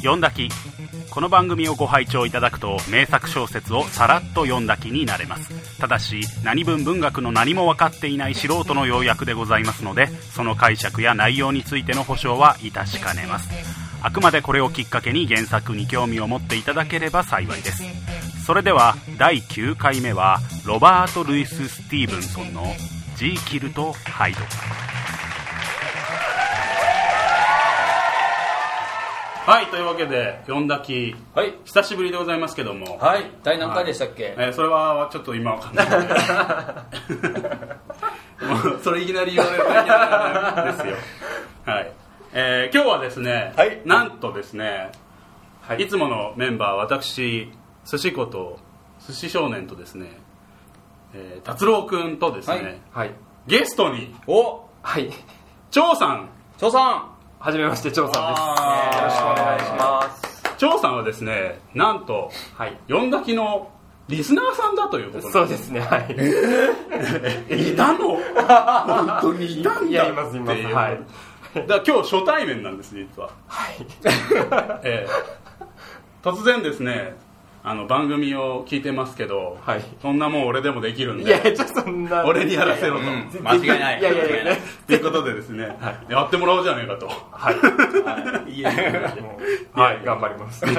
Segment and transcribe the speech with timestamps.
[0.00, 0.48] 読んだき。
[1.10, 5.78] この番組をご拝聴いただくと名作小説をさらっと読んだ気になれます。
[5.78, 13.50] ただし何分文学の何も分かっていない素人の要約でございますのでその解釈や内容についての保証は致しかねます。
[14.02, 17.82] あくまでこれをきっかけに原作に興味を持っていただければ幸いです。
[18.46, 22.64] それでは第9回目はロバート・ルイス・スティーブンソンの
[23.16, 24.40] 「ジーキルとハイド」
[29.50, 31.16] はいというわけで読んだき。
[31.34, 31.54] はい。
[31.64, 33.32] 久しぶりでございますけども、はい。
[33.42, 35.86] 第何回でしたっけ、えーそれはちょっと今わかんない
[38.80, 39.64] それいきなり言われる
[40.76, 40.94] ですよ。
[41.66, 41.92] はい、
[42.32, 43.82] えー今日はですね、はい。
[43.84, 44.92] なんとですね、、
[45.62, 45.84] はい。
[45.88, 47.50] つものメンバー私
[47.84, 48.60] 寿司子と
[49.04, 50.16] 寿司少年とですね、
[51.12, 53.10] えー達郎君とですね、はい。
[53.48, 55.10] ゲストにおはい。
[55.72, 56.28] 張さん。
[56.58, 57.09] 張さん
[57.40, 58.42] はじめまして張さんです。
[58.98, 60.42] よろしくお願いします。
[60.58, 62.76] 張さんはですねなんとはい。
[62.86, 63.70] 読んだきの
[64.08, 67.72] リスナーさんだということそうですねはい。
[67.72, 68.18] いたの？
[68.18, 69.60] 本当に。
[69.60, 69.90] いたんだ。
[69.90, 70.58] いやいますいます。
[70.58, 70.74] ってう。
[70.74, 71.00] はい。
[71.66, 73.30] だ今日初対面なんです実は、
[74.84, 75.08] ええ
[76.22, 77.16] 突然ですね
[77.62, 79.84] あの番組を聞いてますけど、はい。
[80.00, 82.24] そんなもん俺でもできるんいやでいやちょっとそんな。
[82.24, 83.04] 俺にやらせろと、
[83.42, 84.00] 間違いない。
[84.00, 84.56] いやいやいや。
[84.86, 87.06] ということでですね、やってもらおうじゃないかと。
[87.32, 87.52] は
[88.48, 88.50] い。
[88.50, 88.62] い。
[88.62, 89.38] やいやいやも
[89.76, 90.64] うはい頑張ります。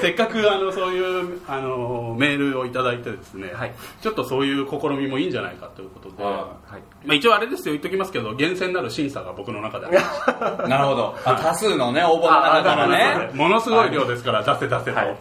[0.00, 3.72] せっかくあのそういうあのメールをいただいてですね、はい。
[4.00, 7.06] ちょっとそういう試みもいいんじゃないかということで、はい。
[7.06, 11.14] まあ、一応あれですよ言っときますけど厳選なる審査が僕の中でありますなるほど。
[11.24, 13.30] あ多数のね応募の中からね。
[13.34, 15.16] ものすごい量ですから出せ出せと、はい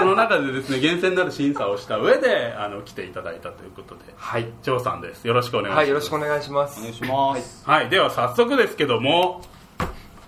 [0.00, 4.00] その中でですね厳選なる審査をした上であの来ていただいたということで。
[4.16, 4.46] はい。
[4.62, 5.26] 張さんです。
[5.26, 6.80] よろしくお願いします、はいよろしくお願いします。
[6.80, 7.68] お願いします。
[7.68, 9.42] はい、では早速ですけども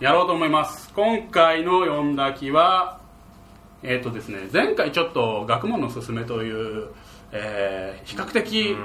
[0.00, 0.92] やろうと思います。
[0.94, 3.00] 今回の読んだ気は
[3.82, 6.88] えっ、とですね前回ちょっと学問のすすめという、
[7.32, 8.76] えー比較的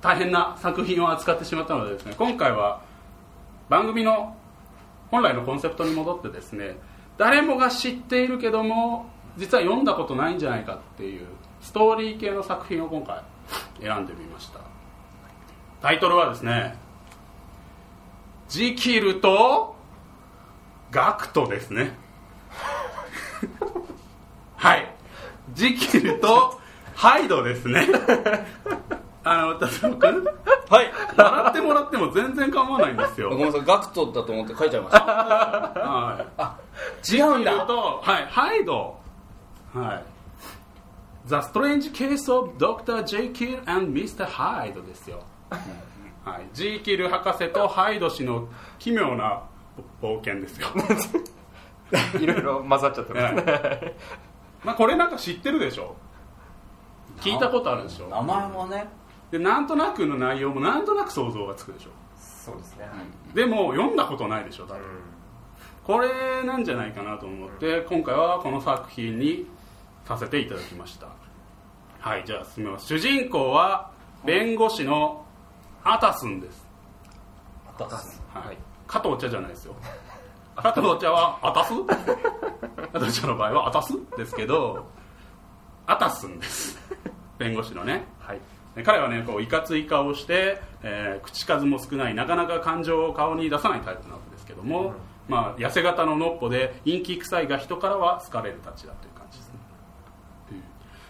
[0.00, 2.82] 大変な作品を扱ってしまったのでですね今回は
[3.68, 4.36] 番組の
[5.10, 6.76] 本来のコンセプトに戻ってですね
[7.16, 9.06] 誰もが知っているけども
[9.38, 11.26] 実は読んだことないんじゃないかっていう
[11.60, 13.22] ストーリー系の作品を今回
[13.80, 14.58] 選んでみました。
[15.80, 16.74] タイトルはですね
[18.48, 19.76] ジキルと
[20.90, 21.92] ガクトですね。
[24.56, 24.92] はい。
[25.52, 26.60] ジキルと
[26.94, 27.86] ハイドですね。
[29.22, 30.24] あの達郎君
[30.68, 30.92] はい。
[31.16, 33.30] 笑ってもらっても全然構わないんですよ。
[33.30, 33.62] ごめんなさい。
[33.64, 35.04] ガクトだと思って書いちゃいました。
[35.06, 36.58] は
[37.06, 37.16] い。
[37.16, 38.98] 違うんジキルと、はい、ハイド
[39.74, 40.04] はい。
[41.28, 43.02] The Strange Case of Dr.
[43.04, 44.24] Jekyll and Mr.
[44.24, 45.22] Hyde ですよ、
[46.24, 49.42] はい、ジーキル博士とハイド氏の奇妙な
[50.00, 50.68] 冒険ですよ。
[52.18, 53.34] いろいろ混ざっちゃってます。
[53.34, 53.96] ね
[54.64, 55.96] まあこれなんか知ってるでしょ？
[57.20, 58.08] 聞いたことあるでしょ？
[58.08, 58.88] 名前もね。
[59.30, 61.90] でなんとなくの内容もなんとなく想像がつくでしょ？
[62.16, 62.88] そうですね。
[63.34, 64.82] でも読んだことないでしょ多分。
[65.84, 69.46] これなんじゃないかなと思って今回はこの作品に
[70.08, 71.08] させていただきました。
[72.00, 72.86] はいじゃあ進めます。
[72.86, 73.90] 主人公は
[74.24, 75.26] 弁護士の
[75.84, 76.66] アタスンです、
[77.78, 79.76] はい、加藤茶じゃないですよ。
[80.56, 81.72] 加藤茶はアタス？
[82.92, 83.92] 加藤茶の場合はアタス？
[84.16, 84.86] ですけど
[85.86, 86.78] アタスンです。
[87.38, 88.06] 弁護士のね。
[88.18, 88.40] はい。
[88.74, 94.94] で彼はねこういかつい顔をして、えー口数も少ないなかなか感情を顔に出さないタイプなわけですけども、
[95.28, 99.17] まあ、痩せ型ののっぽで陰気臭いが人からは好かれるたちだという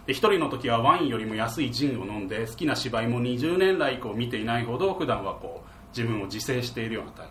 [0.08, 7.26] で一人の時はワインよりも安いジンを飲んで好きな芝居も20年来こう見ていないほど普段はこう自分を自制しているようなタイ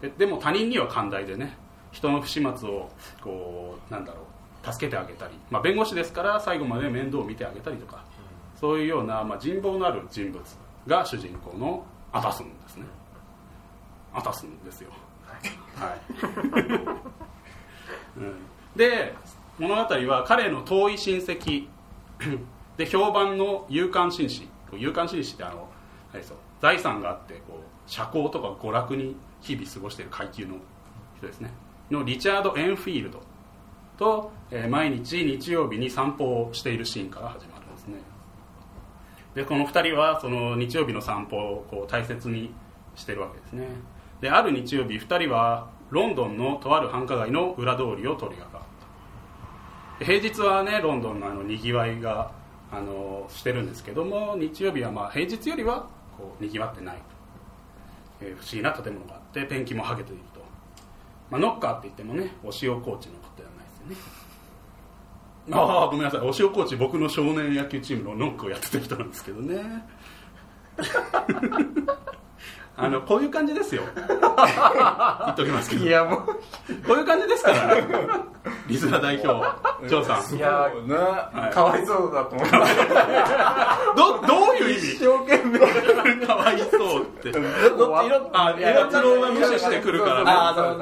[0.00, 0.08] プ。
[0.08, 1.58] ででも他人には寛大でね
[1.90, 2.88] 人の不始末を
[3.22, 4.22] こうなんだろ
[4.64, 8.02] う助けてあげたり、まあ、弁護士ですから最後まで面倒を見てあげたりとか
[8.58, 10.42] そういうような、まあ、人望のある人物
[10.86, 12.86] が主人公のアタスンですね。
[14.14, 14.90] アタスンですよ。
[15.76, 16.00] はい、
[18.16, 18.36] うん。
[18.74, 19.14] で
[19.58, 21.66] 物語は彼の遠い親戚
[22.76, 25.68] で評判の勇敢紳士勇敢紳士ってあの
[26.10, 30.54] あれですよ財産があってこう社交とか娯楽に日々過ごしている階級の
[31.18, 31.50] 人ですね。
[31.90, 33.22] のリチャード・エンフィールド
[33.98, 37.94] と、えー毎日日曜日に散歩をしているシーンから始まるんですね。
[39.34, 42.54] でこの2人はその日曜日の散歩をこう大切に
[42.94, 43.66] してるわけですね。
[44.20, 48.64] である日曜日2人はロンドンのとある繁華街の裏通りを通りがかる
[50.04, 52.32] 平日はねロンドンのあのにぎわいが
[52.70, 57.02] あのしてるんですけども日曜日はまあ平日よりはこうにぎわってないと、
[58.22, 60.40] えー不思議な建物があってペンキも剥げていると。
[61.30, 64.22] まあ、ノッカーって言ってもねお塩コーチのことではないですよね。
[65.50, 66.20] ああごめんなさい。
[66.20, 69.84] お塩コーチ僕の少年野球チームのノックをやってた人なんですけどね。
[72.76, 73.82] あのこういう感じですよ。
[73.94, 75.84] 言っときますけど。
[75.84, 76.20] いやもう。
[76.86, 77.84] こういう感じですからね。
[78.66, 79.46] リズナ代表
[79.86, 80.36] ジョーさん。
[80.36, 80.94] いやそうね。
[80.94, 81.54] はい。
[81.54, 82.48] かわいそうだと思う。
[83.96, 86.26] どどういう意一味生懸命。
[86.26, 87.30] かわいそうって。
[87.30, 87.40] ど
[87.76, 88.30] どっち色？
[88.32, 90.24] あいや達郎が無視してくるからね。
[90.28, 90.74] あそうそ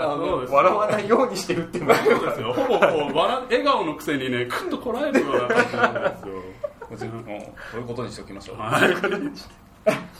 [0.44, 0.56] うそう。
[0.56, 2.52] 笑わないようにしてるっていうそうですよ。
[2.52, 6.34] ほぼこう笑笑顔のくせにねクッとこらえるような感じなんですよ。
[6.90, 7.06] もうそ
[7.78, 8.56] ういうことにしておきましょう。
[8.58, 9.69] はい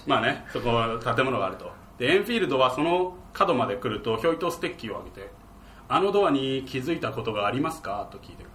[0.07, 1.71] まあねそこは建物があると。
[1.99, 5.31] でエンフィールドはその角まで来るとひょいとステッキを上げて
[5.89, 8.49] 「あのドアに気づいたことがありますか?」と聞いてる。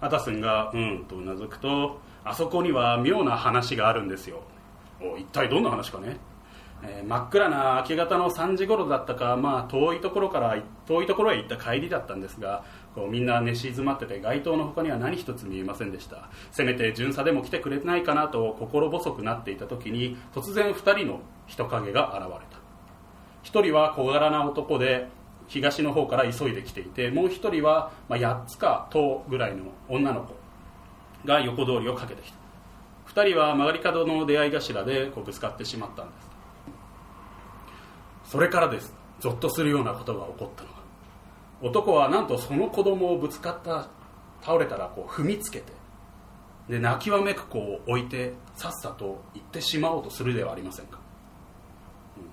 [0.00, 4.42] アタスンが「うん」とうなずくと「あそこには妙な話があるんですよ」
[5.00, 6.18] お一体どんな話かね？
[6.82, 10.56] えー真っ暗な明け方の3時頃だったか、まあ、遠いところから
[10.86, 12.64] 遠いところへ行った帰りだったんですが
[13.10, 16.28] みんな寝静まってて街灯の他には何一つ見えませんでした。
[16.50, 22.58] せめて巡査でも来てくれないかなと心細くなっていた時に突然2人の人影が現れた。
[23.44, 25.08] 1人は小柄な男で
[25.48, 30.34] 東の方から急いで来ていてもう1人は、ま、8つか10ぐらいの女の子
[31.26, 32.38] が横通りをかけてきた。
[33.22, 36.36] 2人は曲がり角の出会い頭でこうぶつかってしまったんです。
[38.30, 38.92] それからです。
[39.20, 40.75] ゾッとするようなことが起こったの。
[41.62, 43.88] 男はなんとその子供をぶつかった
[44.42, 45.72] 倒れたらこう踏みつけて
[46.68, 50.98] で泣きわめく子を置いてさっさと行ってしまおうとするではありませんか？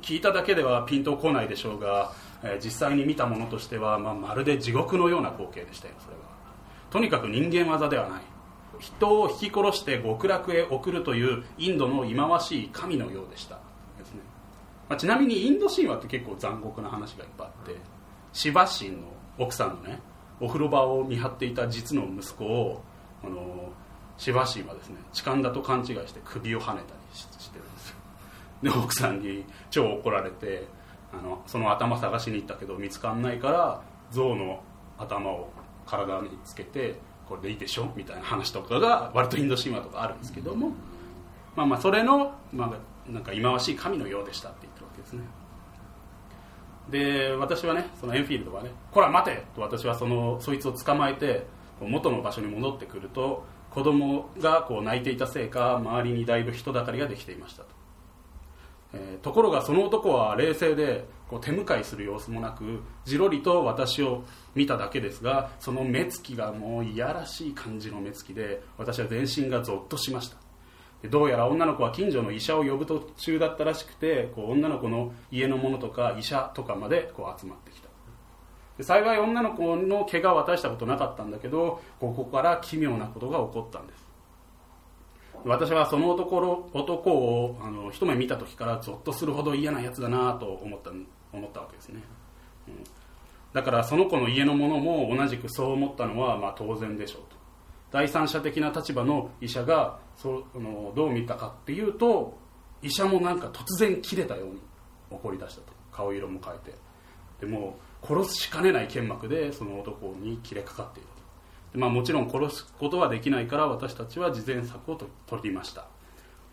[0.02, 6.22] 聞いただけではピンとこないでしょうが、えー実際に見たものとしては、まあ、まるで地獄のような光景でしたよそれは。
[6.90, 8.22] とにかく人間技ではない。
[8.80, 13.60] 人を引き殺して極楽へ送るというインドの忌まわしい神のようでした。
[13.98, 14.22] ですね。
[14.90, 17.76] まあ、ちなみにインド神話って結構残酷な話がいっぱいあって
[18.34, 18.98] シバ神の
[19.38, 20.00] 奥さんのね
[20.40, 22.82] お風呂場を見張っていた実の息子を
[23.24, 23.70] あの
[24.18, 27.96] シバ神はですね痴漢だと勘違いして首をはねたりししてるんですよ。
[28.64, 30.68] で奥さんに超怒られて
[31.14, 33.82] あのその頭探しに行ったけど見つかんないから
[34.12, 34.62] 象の
[34.98, 35.50] 頭を
[35.86, 36.96] 体につけて
[37.28, 37.92] これでいいでしょ？
[37.96, 40.72] みたいな話とかが割とインド神話とかあるんですけども。
[41.56, 45.22] まあまあそれの、まあ、なんか忌まわしい神のようでしたって言ってるわけですね。
[46.90, 51.46] で私はねそのエンフィールドはね「こら待て!」と私はそのそいつを捕まえて
[51.80, 57.70] 元の場所に戻ってくると子供がこう泣いていたせいか周りにだいぶ人だかりができていましたと、
[58.94, 70.43] えーところがその男は冷静でこう手向かいする様子もなくじろりと私を見ただけですがその目つきがもういやらしい感じの目つきで私は全身がゾッとしました
[71.10, 77.90] どうやら女の子は近所の医者を呼ぶ途中だったらしくてこう女の子の家の者とか医者とかまでこう集まってきた。
[78.78, 84.04] で幸い女の子の怪我は大したことなかったんだけどここから奇妙なことが起こったんです。
[85.46, 90.92] 私はその男男をあの一目見た時からゾッとするほど嫌なやつだなと思った
[91.34, 92.02] 思ったわけですね、
[92.70, 92.84] うん。
[93.52, 97.43] だからその子の家の者も同じくそう思ったのはまあ当然でしょうと。
[97.94, 102.36] 第三者的な立場の医者がそのどう見たかっていうと
[102.82, 104.62] 医者もなんか突然切れたように
[105.12, 105.74] 怒り出したと。
[105.92, 106.74] 顔色も変えて。
[107.40, 111.22] でも殺すしかねない剣幕でその男に切れかかっていると。
[111.74, 115.88] で、まあ、もちろん殺すことはできないから私たちは事前策を取りました、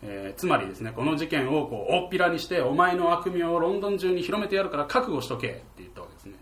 [0.03, 6.35] えーつまりですねこの事件をこう大っぴらにしてお前の悪名をロンドン中に広めてやるから覚悟しとけって言ったわけですね。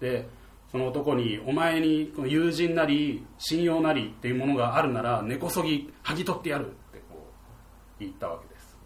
[0.00, 0.28] で
[0.76, 7.26] その男にお前にこの友人なり信用なりっていうものがあるなら根こそぎ剥ぎ取ってやるってこ
[7.98, 8.76] う言ったわけです。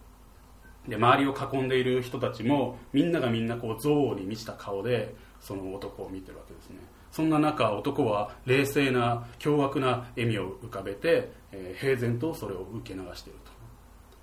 [0.86, 6.76] で周りを囲んでいる人たちもみんながみんなこう憎悪に満ちた顔でその男を見てるわけですね。
[7.10, 13.50] そんな中男は冷静な凶悪な笑みを浮かべて、えー平然とそれを受け流していると、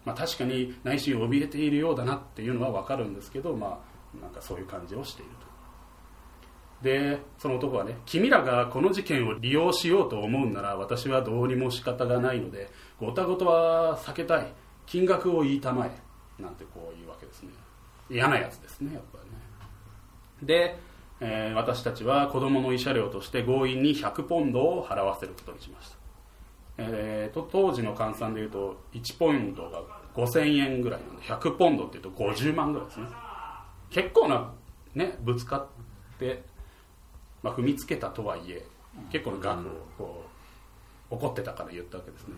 [0.05, 3.83] まあ、確かに内心怯えているようだなっていうのは分かるんですけど、ま
[4.17, 5.46] あ、なんかそういう感じをしていると。
[6.81, 12.69] でその男はね君らがこの事件を利用しようと思うなら私はどうにも仕方がないので
[12.99, 14.53] ごたごとは避けたい。
[14.87, 17.49] 金額を言いたまえなんてこういうわけですね。
[18.09, 19.37] 嫌なやつですねやっぱりね。
[20.43, 20.79] で、
[21.19, 25.97] えー私たちは子供の慰謝料として強引に100ポンドを払わせることにしました、
[26.77, 29.81] えーと当時の換算でいうと1ポインドが
[30.15, 33.07] 5000円ぐらいなんで100ポンドっていうと50万ぐらいですね。
[33.89, 34.53] 結構な
[34.95, 35.67] ねぶつかっ
[36.17, 36.43] て、
[37.43, 38.65] まあ、踏みつけたとはいえ
[39.11, 40.23] 結構な額をこ
[41.11, 42.35] う怒ってたから言ったわけですね。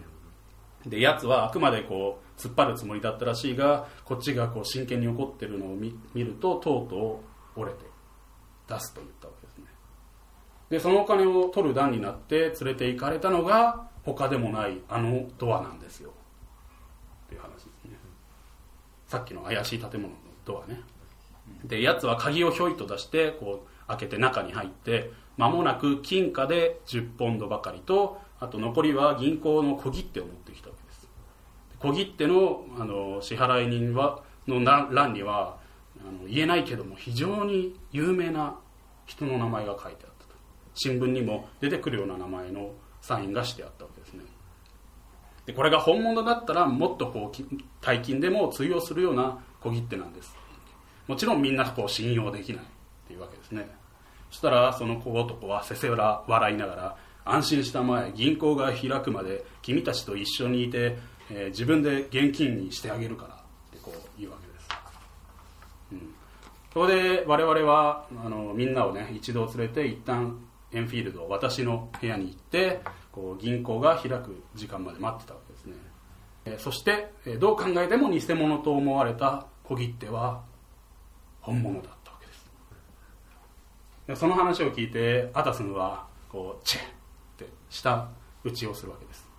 [0.86, 7.22] でやつはあくまでこう突っ張るつもりだったらしいがこっちがこう真剣に怒ってるのを見見るととうと
[7.58, 7.84] う折れて
[8.68, 9.50] 出すと言ったわけで
[10.70, 16.12] でそのお金を取る段になって連れて行かれたのが他でもないあのドアなんですよ。
[17.26, 17.98] っていう話ですね。
[19.08, 20.14] さっきの怪しい建物の
[20.46, 20.82] ドアね。
[21.66, 31.10] でやつは鍵をひょいと出してこう開けて中に入って間もなく金貨で10ポンドばかりとあと残りは銀行の小切手を持ってきたわけです。
[31.80, 35.58] 小切手のあの支払い人はの欄には
[36.00, 38.56] あの言えないけども非常に有名な
[39.06, 40.36] 人の名前が書いてあったと。
[40.76, 44.24] 新聞にも出てくるような名前のサインがしてあったわけですね。
[45.46, 50.36] でこれが本物だったらもっとこう大金でも通用するような小切手なんです。
[51.08, 52.68] もちろんみんなこう信用できないっ
[53.08, 53.79] ていうわけですね。
[54.30, 60.98] そしたらその小男はせせら笑いながら安心したまえ銀行が開くまで君たちと一緒にいて、
[61.30, 63.38] えー自分で現金にしてあげるからっ
[63.72, 64.68] てこう言うわけです、
[65.92, 66.16] うん、
[66.74, 70.40] そこで我々はあのみんなをね一度連れて一旦
[70.72, 72.82] エンフィールド私の部屋に行って
[73.12, 75.76] こう銀行が開く時間まで待ってたわけですね。
[76.46, 80.42] えーそしてえーどう考えても偽物と思われた小切手は
[81.42, 81.99] 本物だ。
[84.16, 86.88] その話を聞いてアタスンはこうチェッっ
[87.38, 88.10] て舌
[88.44, 89.30] 打ちをするわけです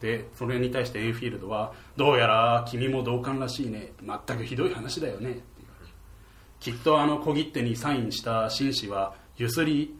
[0.00, 5.92] でそれに対してエンフィールドはどうやら君も同感らしいね全くひどい話だよねって言われる
[6.60, 9.98] きっとあの小切手にサインした紳士はゆすり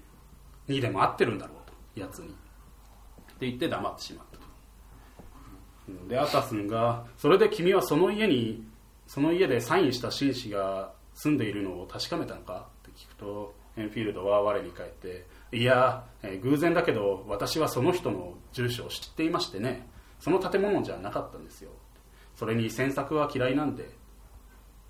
[0.68, 1.56] にでも合ってるんだろう
[1.94, 2.30] とやつにっ
[3.38, 4.48] て言って黙ってしまったと。
[6.08, 8.66] でアタスンがそれで君はその家に
[9.06, 13.54] その家でサインした紳士が住んでいるのを確かめたのかって聞くと
[13.84, 16.04] フィールドは我に返っていや、
[16.42, 21.70] 偶然だけど私はその人の住所を知っていましてねその建物じゃなかったんですよ。
[22.34, 23.98] それに詮索は嫌いなんで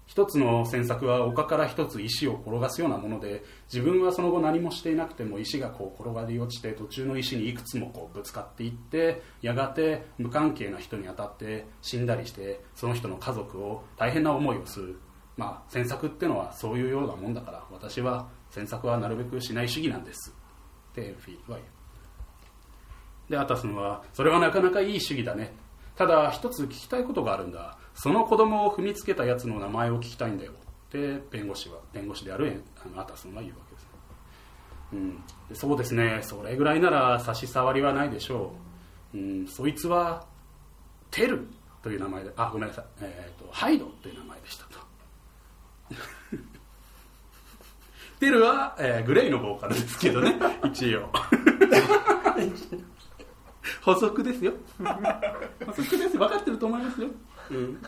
[0.08, 14.98] 一つの詮索は丘から一つ石を転がすようなもので自分はその後何もしていなくても石がこう転がり落ちて途中の石にいくつもこうぶつかっていってやがて無関係な人に当たって死んだりしてその人の家族を大変な思いをする。
[15.36, 20.34] まあ詮索ってのはそういうようなもんだから私は詮索はなるべくしない主義なんです。
[20.92, 21.62] ってエルフィーは言う。
[23.30, 25.54] でアタスンはそれはなかなかいい主義だね。
[25.96, 27.76] ただ一つ聞きたいことがあるんだ。
[27.94, 30.52] その子供を踏みつけたやつの名前を聞きたいんだよ。
[30.52, 33.88] って弁護士は弁護士であるあのアタスンは言うわけです、
[34.92, 35.22] うん、
[35.54, 36.20] そうですね。
[36.22, 38.52] それぐらいなら差し障りはないでしょ
[39.12, 40.26] う、うん、そいつは
[41.10, 41.46] テル
[41.82, 44.78] という名前であごめんなさい、えーとハイドという名前でしたと。
[48.18, 50.36] テルは、えーグレイのボーカルですけどね。
[50.64, 51.10] 一応。
[53.82, 54.52] 補足ですよ。
[55.66, 56.18] 補足です。
[56.18, 57.08] 分かってると思いますよ、
[57.50, 57.80] うん、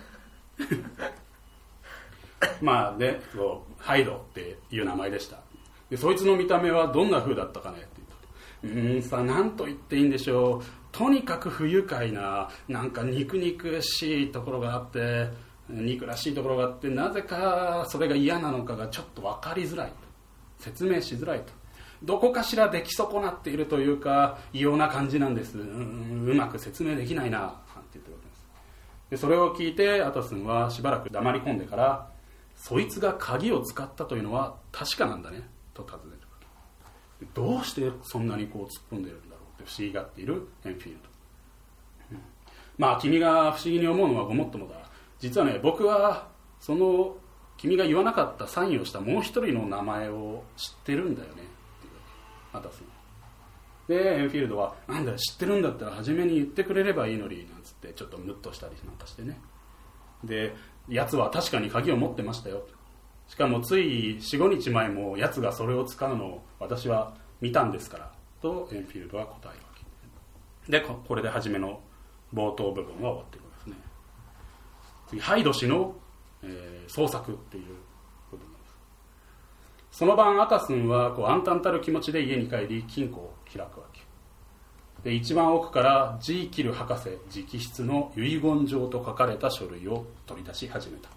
[2.60, 5.38] まあねこうハイドっていう名前でした。
[5.90, 7.88] でそいつの見た目はどんな風だったかねって
[8.64, 10.64] 言うんさ何と言っていいんでしょう。
[10.92, 15.28] とにかく不愉快ななんか肉肉しいところがあって
[15.68, 19.88] 憎らしいところがあってなぜかそれが嫌なのかがちょっと分かりづらい。
[19.88, 20.09] と
[20.60, 21.52] 説明しづらいと。
[22.02, 25.58] どこかしら出来損なっているというか異様な感じなんです。
[25.58, 25.64] う
[26.34, 27.56] まく説明できないななんて
[27.94, 28.46] 言ってるわけです。
[29.10, 32.10] でそれを聞いてアタスンはしばらく黙り込んでから
[32.56, 35.42] そいつが鍵を使ったというのは確かなんだね
[35.74, 36.20] と尋ねる
[37.34, 41.08] どうしてそんなにこう突っ込んでるんだろうって不思議がっているエンフィールド。
[42.12, 42.20] うん。
[42.78, 44.74] まあ君が不思議に思うのはごもっともだ。
[45.18, 46.28] 実はね僕は
[46.60, 47.16] その
[47.60, 51.34] 君が言わなかったサインをしたもう一人の名前を知ってるんだよね。
[51.34, 51.48] っていう
[52.54, 52.82] アタス
[53.86, 59.38] でエンフィールドは「なんだよ知ってるんだったら初めに言ってくれればいいのに」なんつってちょっとムッとしたりなんかしてね。
[60.24, 60.54] で
[60.88, 62.66] 奴は確かに鍵を持ってましたよ。
[63.28, 69.64] しかもつい45日前も奴がそれを使うのを私は見たんですからとエンフィールドは答えるわ
[70.66, 70.72] け。
[70.72, 71.80] でこれで初めの
[72.32, 73.90] 冒頭部分は終わっているわけですね。
[75.08, 75.94] 次ハイド氏の、
[76.42, 77.64] えー創作っていう
[78.30, 78.58] 部分で
[79.90, 79.98] す。
[79.98, 84.00] その晩アタスンはこう暗淡たる気持ちで家に帰り金庫を開くわけ。
[85.04, 91.08] で一番奥からジーキル博士直筆の遺言状と書かれた書類を取り出し始めた。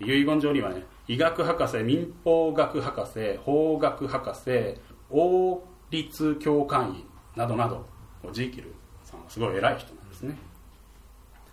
[0.00, 7.84] 遺言状にはね医学博士民法学博士法学博士王立教官員などなど
[8.32, 8.72] ジーキル
[9.04, 10.36] さんはすごい偉い人なんですね。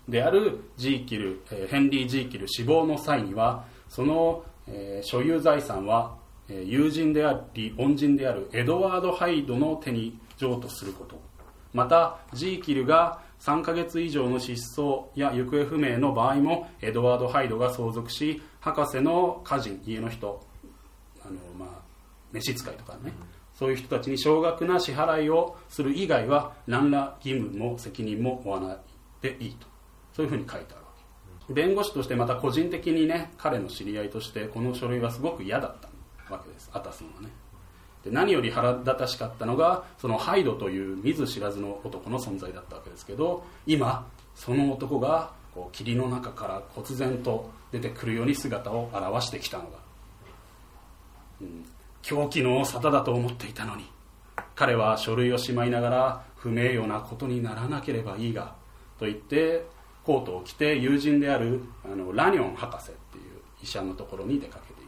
[0.07, 6.15] であるジーキル、えヘンリー・ジーキル死亡の際にはその、え所有財産は、
[6.49, 11.21] え友人であり恩人であるエドワード・ハイドの手に譲渡すること。
[11.73, 20.41] またジーキルが3ヶ月以上の失踪や行方不明の場合もエドワード・ハイドが相続し博士の家人家の人
[21.25, 21.69] あの、まあ、
[22.31, 23.11] 召使いとかね
[23.53, 28.77] そういう人たちに少額な支払いをする以外は何ら義務も責任も負わない
[29.21, 29.72] でいいと。
[30.13, 30.91] そういうふうに書いてあるわ
[31.47, 31.53] け。
[31.53, 36.69] 弁護士としてまた個人的にね彼の知り合いとしてこの書類はすごく嫌だったわけです。
[36.73, 37.29] アタスンはね。
[38.03, 49.69] で何より腹立たしかったのがそのハイドという見ず知らずの男の存在だったわけですけど今その男がこう霧の中から忽然と出てくるように姿を現してきたのが、
[51.41, 51.65] うん、
[52.01, 53.85] 狂気の沙汰だと思っていたのに
[54.55, 58.55] 彼は書類をしまいながら不名誉なことにならなければいいが
[58.99, 59.65] と言って
[60.05, 63.23] コートを着て友人であるあのラニョン博士っていう
[63.61, 64.87] 医者のところに出かけていく。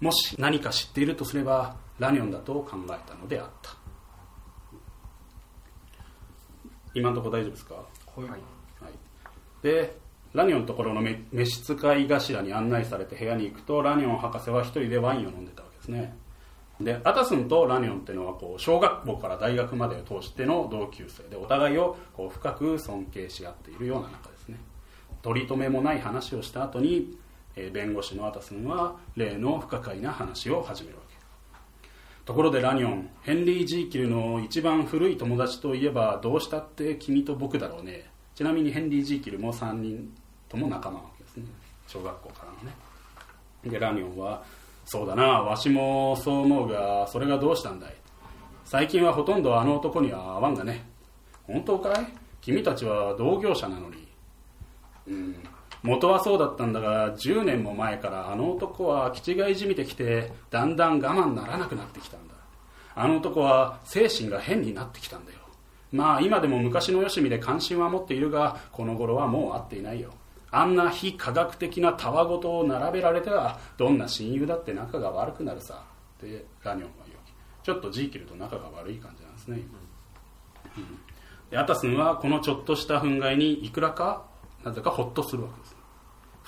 [0.00, 3.76] けですもし何か知っているとすればラニョンだと考えたのであった。
[6.94, 7.74] 今のところ大丈夫ですか？
[7.74, 7.80] は
[8.24, 8.28] い。
[8.30, 8.40] はい、
[9.62, 9.98] で
[10.32, 16.16] ラニョンのところのめ召使い頭に案内されて部屋に行くとラニョン博士は一人でワインを飲んでたわけですね
[16.80, 24.58] でアタスンとラニョンっていうのはこう小学校から大学までを通しての同級生でお互いをこう深く尊敬し合っているような中ですね。
[25.22, 27.18] 取り留めもない話をした後に、
[27.56, 31.16] えー弁護士のアタスンは例の不可解な話を始めるわけ。
[32.26, 38.10] ところでラニョンヘンリー・ジーキルの一番古い友達といえばどうしたって君と僕だろうね。
[38.34, 40.12] ちなみにヘンリー・ジーキルも3人
[40.48, 41.46] とも仲間なわけですね。
[41.86, 42.76] 小学校からのね。
[43.64, 44.44] でラニョンは
[44.86, 47.94] そうだなわしもそう思うがそれがどうしたんだい？
[48.64, 50.84] 最近はほとんどあの男には会わんがね。
[51.42, 52.06] 本当かい？
[52.40, 54.08] 君たちは同業者なのに。
[55.08, 55.36] うん。
[55.82, 62.34] 元はそうだったんだが10年も前からあの男は気違いじみてきてだんだん我慢ならなくなってきたんだ。
[62.94, 65.38] あの男は精神が変になってきたんだよ。
[65.92, 70.12] まあ今でも昔のよしみで関心は持っているがこの頃はもう会っていないよ。
[70.50, 75.84] あんな非科学的なたわごとを並べられてはどんな親友だって仲が悪くなるさ。
[76.16, 77.18] ってラニョンは言う
[77.62, 79.58] ちょっとジーキルと仲が悪い感じなんですね、
[80.76, 80.98] うん。
[81.50, 84.24] でアタスンはこのちょっとした憤慨にいくらか
[84.64, 85.76] なぜかホッとするわけです。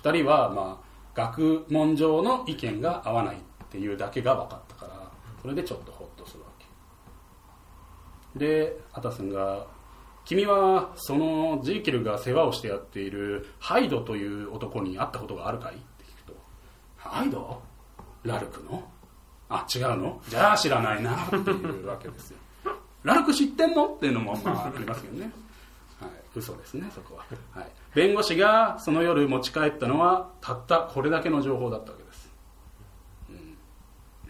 [0.02, 5.10] 2人はまあ学問上の意見が合わないっていうだけが分かったから
[5.42, 6.48] それでちょっとホッとするわ
[8.34, 8.38] け。
[8.38, 9.66] でアタスンが
[10.28, 16.36] 「君はそのジーキルが世話をしてやっているハイドという男に会ったことがあるかい?」って聞くと
[16.98, 17.62] 「ハイド？
[18.24, 18.86] ラルクの？
[19.48, 20.20] あ違うの？
[20.28, 21.40] じゃあ知らないな」ってい
[21.82, 22.38] うわけですよ。
[23.04, 23.86] ラルク知ってんの？
[23.86, 25.32] っていうのもまあありますけどね。
[25.98, 27.24] はい、嘘ですねそこは、
[27.58, 32.30] はい、弁護士がその夜持ち帰ったのはたったこれだけの情報だったわけです、
[33.30, 33.56] うん、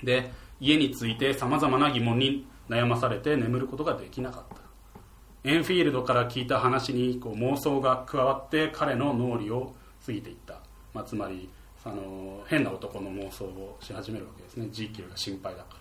[0.05, 0.31] で
[0.61, 4.68] 家についてさまざまな疑問に悩まされて眠ることができなかった。
[5.45, 9.75] エンフィールドから聞いた話にこう妄想が加わって彼の脳裏を
[10.05, 10.61] 過ぎていった、
[10.93, 11.49] まあ、つまり
[11.85, 14.69] あの変な男の妄想をし始めるわけですね。
[14.71, 15.79] ジーキルが心配だから。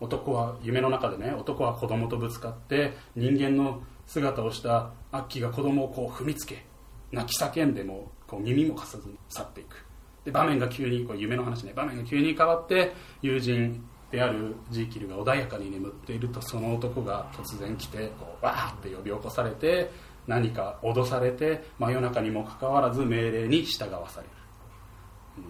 [0.00, 6.64] 男は夢の中でね男は子供とぶつかって人間の姿をしたアッキーが子供をこう踏みつけ
[7.12, 9.84] 泣き叫んでもこう耳も貸さずに去っていく。
[10.24, 11.72] で場面が急にこう夢の話ね。
[11.74, 19.90] 場面が急に変わって友人であるジーキルが穏やかに眠っているとその男が突然来てこうわーって呼び起こされて
[20.26, 24.32] 何か脅されて真夜中にもかかわらず命令に従わされる。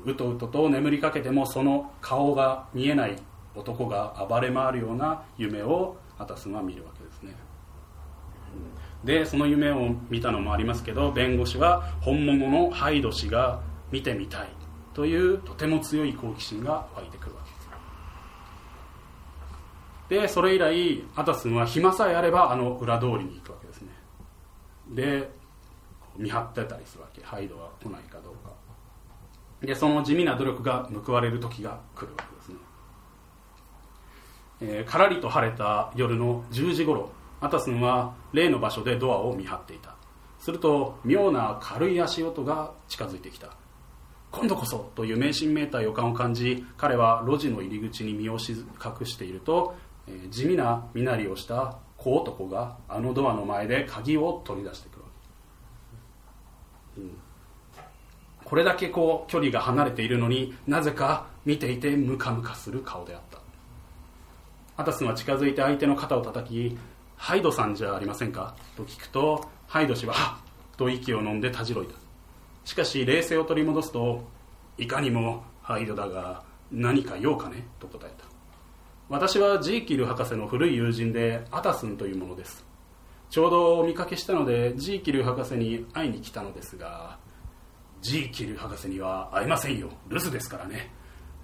[0.04, 3.16] うとうとと眠りかけてもその顔が見えない
[3.54, 7.34] 男が暴れ回るような夢をアタスンは見るわけですね。
[9.04, 13.60] でその夢を見たのもありますけど弁護士は本物のハイド氏が
[13.92, 14.48] 見てみたい
[14.94, 17.47] というとても強い好奇心が湧いてくるわけです。
[20.08, 23.88] でそれ以来アタスンは暇さえあればあの裏通りに行くわけですね。
[24.90, 25.30] で
[26.16, 27.22] 見張ってたりするわけ。
[27.22, 28.52] ハイドは来ないかどうか。
[29.60, 32.56] でその地味な努力が報われる時が来るわけですね。
[34.60, 39.94] えー、からりと晴れた夜の10時頃アタスンは例の場所でドアを見張っていた。
[40.40, 43.50] すると妙な軽い足音が近づいてきた。
[44.30, 49.74] 今度こそという迷信めいた予感を感じ彼は路地の入り口に身を隠していると、
[50.30, 55.02] 地味な身なりをした小男があのドアの前で鍵を取り出してくる、
[56.98, 57.18] うん、
[58.44, 63.38] これだけこう距離が離れているのになぜか見ていてムカムカする顔であった
[64.76, 66.78] アタスンは近づいて相手の肩を叩き
[67.16, 70.42] 「ハイドさんじゃありませんか?」と聞くとハイド氏は「はっ!」
[70.78, 71.94] と息を飲んでたじろいだ
[72.64, 74.22] しかし冷静を取り戻すと
[74.78, 78.27] 「いかにもハイドだが何か用かね?」と答えた
[79.08, 82.66] 私はジーキル博士の古い友人でアタスンというものです。
[83.30, 87.18] ちょうどお見かけしたのでジーキル博士に会いに来たのですが
[88.02, 89.88] ジーキル博士には会えませんよ。
[90.08, 90.90] 留守ですからね。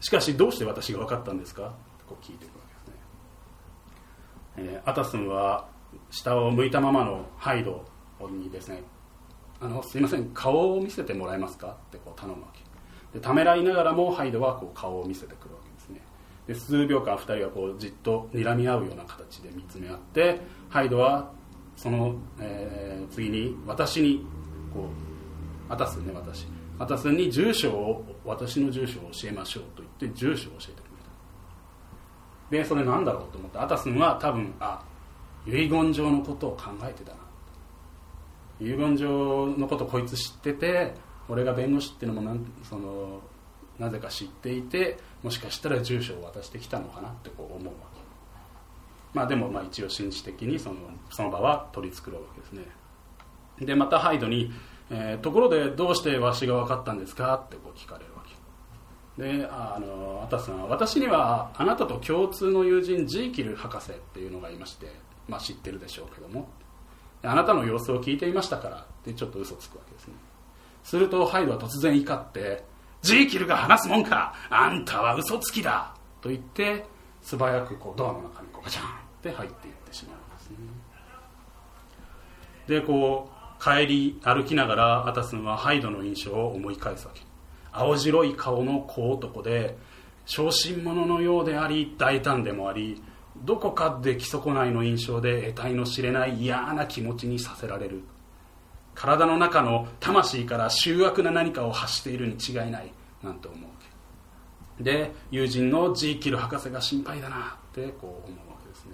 [0.00, 1.74] しかしどうして私が分かったんですか？
[2.00, 4.74] とこう聞いていくわけですね。
[4.74, 5.66] えーアタスンは
[6.10, 7.82] 下を向いたままのハイド
[8.30, 8.82] にですね
[9.60, 11.78] あのすいません顔を見せてもらえますか？
[11.88, 12.60] ってこう頼むわけ。
[13.18, 15.73] でためらいながらもハイドはこう顔を見せてくるわけ。
[16.46, 21.30] で数秒間2人はこうじっと睨み合うような形で見つめ合ってハイドは
[21.76, 24.26] その、えー次に私に
[24.72, 24.88] こ
[25.68, 26.46] うアタスね私
[26.78, 30.80] アタスに住所を私の住所を教えましょうと言って住所を教えてくれ
[32.50, 32.62] た。
[32.62, 34.82] でそれなんだろうと思ってアタスンは多分あ
[35.46, 37.18] 遺言状のことを考えてたな。
[38.60, 40.94] 遺言状のことこいつ知ってて
[41.28, 43.20] 俺が弁護士っていうのもなんその
[43.78, 48.00] なぜか知っていてもしかしたら住所を渡してきたのかなってこう思うわけ。
[49.14, 50.76] まあでもまあ一応紳士的にその
[51.10, 52.64] その場は取り繕うわけですね。
[53.58, 54.52] でまたハイドに、
[54.90, 58.22] えーところでどうしてわしが分かったんですか?」ってこう聞かれるわ
[59.16, 59.22] け。
[59.22, 64.92] であのアタスさんは私にはあなたと共通の友人ジーキル博士っていうのがいまして、
[65.26, 66.48] まあ、知ってるでしょうけども。
[67.26, 70.14] あなたの様子を聞いていましたからってちょっと嘘つくわけですね。
[70.82, 72.64] するとハイドは突然怒って
[73.04, 74.34] 「ジーキルが話すもんか。
[74.48, 76.86] あんたは嘘つきだ!」と言って
[77.20, 78.90] 素早くこうドアの中にこうガチャンっ
[79.22, 80.56] て入っていってしまうんですね。
[82.66, 87.20] でこう帰り歩きながらアタスンはハイドの印象を思い返すわけ。
[87.72, 89.76] 青白い顔の小男で
[90.24, 93.02] 小心者のようであり大胆でもあり
[93.36, 98.02] どこかで基損ないの印象で得体の知れない嫌な気持ちにさせられる。
[98.94, 103.68] 体の中の魂から醜悪な何かを発しているに違いないなんて思うわ
[104.78, 104.84] け。
[104.84, 108.92] で友人のジーキル博士が心配だなってこう思うわけですね。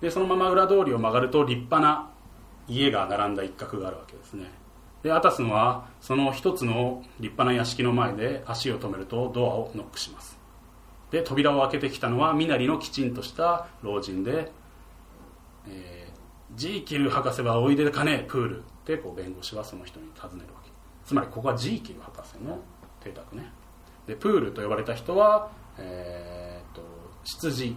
[0.00, 2.10] でそのまま裏通りを曲がると立派な
[2.68, 4.50] 家が並んだ一角があるわけですね。
[5.02, 10.38] でアタスンはその一つの立派な屋敷の前で足を止めるとドアをノックします。
[11.10, 14.50] で扉を開けてきたのは身なりのきちんとした老人で、
[15.68, 16.04] えー
[16.56, 18.62] ジーキル博士はおいでかねプール。
[18.84, 20.70] ってこう弁護士はその人に尋ねるわけ。
[21.06, 22.58] つまりここはジーキル博士の
[23.00, 23.50] 邸宅ね。
[24.06, 26.82] でプールと呼ばれた人は、えー、と
[27.24, 27.74] 執事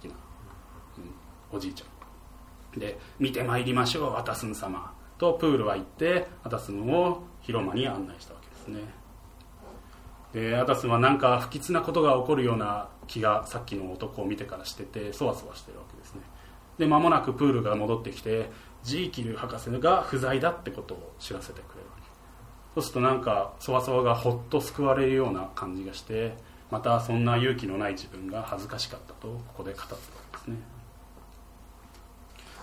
[0.00, 0.16] 的な、
[1.52, 2.80] おじいちゃん。
[2.80, 8.80] で見てまいりましょうアタスン様とプールは言ってアタスンを広間に案内したわけですね。
[10.32, 16.22] でアタスンはなんか不吉なことが起こるような気がさっきの男を見てからしててそわそわしてるわけですね。
[16.78, 18.50] で間もなくプールが戻ってきて
[18.82, 22.02] ジーキル博士が不在だってことを知らせてくれるわけ。
[22.74, 26.34] そうするとなんかそわそわがほっと救われるような感じがして
[26.70, 29.98] またそんな勇気のない自分が恥ずかしかったとここで語ってるわ
[30.32, 30.56] けですね。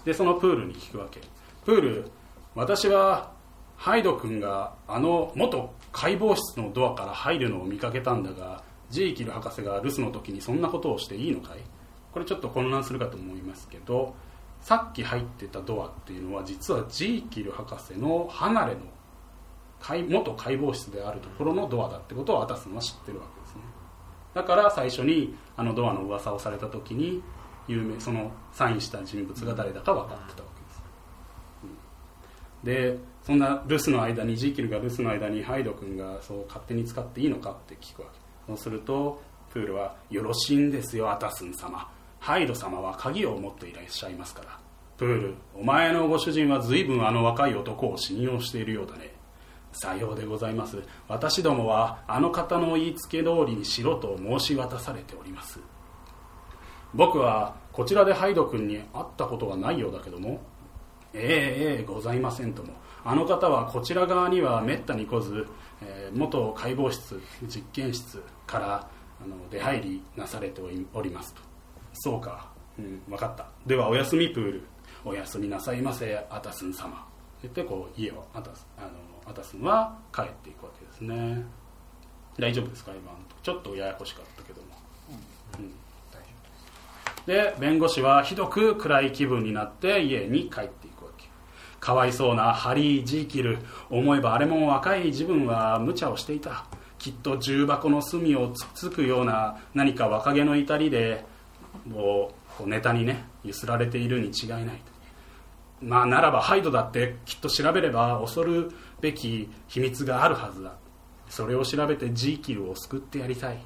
[0.05, 1.21] でそのプールに聞くわけ
[1.65, 2.11] プール
[2.55, 3.31] 私は
[3.75, 11.59] ハイド君があの元解剖室のドアから入るのを見かけたんだがジーキル博士が留守の時にそんなことをしていいのかい?
[12.11, 14.15] これちょっと混乱するかと思いますけど
[14.61, 18.81] さっき入ってたドアっていうのは実はジーキル博士の離れの
[19.79, 23.61] 解元解剖室であるところのドアだってことをアタスンは知ってるわけですね。
[24.33, 27.23] だから最初にあのドアの噂をされた時に
[27.67, 30.81] 有名そのサインした人物が誰だか分かってたわけです、
[31.63, 32.97] うん。
[32.97, 38.19] でそんな留守の間にジーキルが留守の間にハイド君がそう勝手に使っていいのかって聞くわけ。
[38.47, 41.89] そうするとプールは「よろしいんですよアタスン様。
[42.19, 44.59] ハイド様は鍵を持っていらっしゃいますから。
[44.97, 49.13] プールお前のご主人は随分あの若い男を信用しているようだね。
[49.71, 50.77] さようでございます。
[51.07, 55.59] 私どもはあの方の言いつけ通りにしろと申し渡されております。
[56.93, 60.41] 僕はこちらでハイド君に会ったことはないようだけども。
[61.13, 62.73] ええええございませんとも。
[63.05, 65.47] あの方はこちら側にはめったに来ず、
[65.81, 68.89] えー元解剖室実験室から
[69.23, 70.61] あの出入りなされて
[70.93, 71.41] おりますと
[71.99, 73.47] そうか、うん、分かった。
[73.65, 74.63] ではおやすみプール。
[75.05, 77.05] おやすみなさいませアタスン様。
[77.41, 81.43] 言ってこう家をアタスあのアタスンは帰っていくわけですね。
[82.37, 84.67] 大丈夫ですか今ちょっとややこしかったけども、
[85.59, 85.73] うん。
[87.25, 91.25] で弁護士はひどく暗い気分になって家に帰っていくわけ。
[91.79, 93.59] かわいそうなハリー・ジーキル。
[93.89, 96.65] 思えばあれも若い自分は無茶をしていた。
[96.97, 101.25] きっと重箱の隅をつつくような何か若気の至りで
[101.85, 104.81] もうこうネタにねゆすられているに違いない
[105.81, 110.73] まあならばハイドだってきっと調べれば恐るべき秘密があるはずだ。
[111.29, 113.59] それを調べてジーキルを救ってやりたい。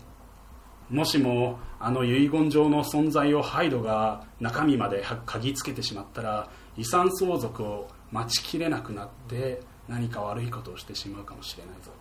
[0.89, 11.91] もしもあの遺言状の存在をハイドが中身まで嗅ぎつけてしまったら遺産相続を待ちきれなくなって何か悪いことをしてしまうかもしれないぞ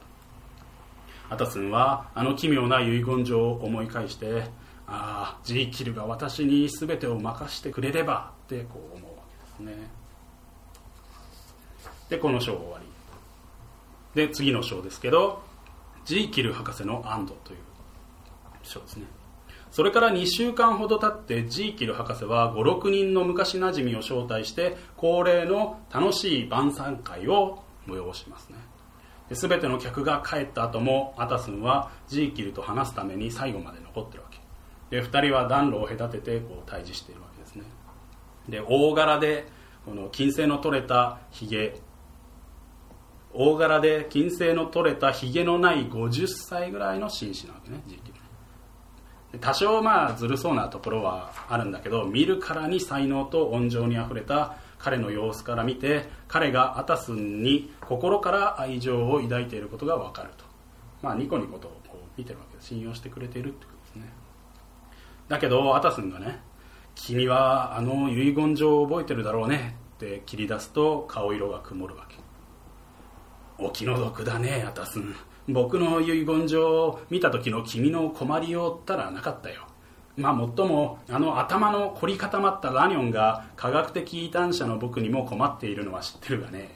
[1.29, 1.35] と。
[1.35, 4.51] アタスンはあの奇妙な遺言状を思い返して
[4.87, 9.23] ああジーキルが私に全てを任してくれればってこう思うわ
[9.59, 9.91] けですね。
[12.11, 12.87] でこの章終わり。
[14.15, 15.43] で次の章ですけど
[16.05, 17.59] ジーキル博士の安堵という
[18.63, 19.07] 章ですね。
[19.71, 28.59] それから2週間ほど経ってジーキル博士は56人の昔なじみを招待して恒例の楽しい晩餐会を催しますね。
[29.31, 34.32] で全ての客が帰った後もアタスンはジーキルと話すために最後まで残ってるわけです。
[35.01, 37.65] 2人は暖炉を隔ててこう対峙しているわけですね。
[38.49, 39.47] で大柄で
[39.85, 41.75] この金星の取れたひげ
[43.35, 47.81] 大柄で金星の取れたひげのない50歳ぐらいの紳士なわけね
[49.41, 60.45] 多少まあずるそうなところはあるんだけど見るからに才能と温情にあふれた彼の様子から見て彼がアタスンに心から愛情を抱いていることが分かると。
[61.01, 63.67] まあニコニコとこう見てるわけで信用してくれているって
[65.33, 66.41] だけどアタスンがね
[66.95, 72.17] 君はあの遺言状を覚えてるだろうねって切り出すと顔色が曇るわけ
[73.57, 75.15] お気の毒だねアタスン
[75.49, 79.63] 僕の遺言状を見た時の君の困りようったらなかったよ。
[80.19, 86.69] まあもっともあの頭の凝り固まったラニョンが科学的異端者の僕にも困っているのは知ってるがね。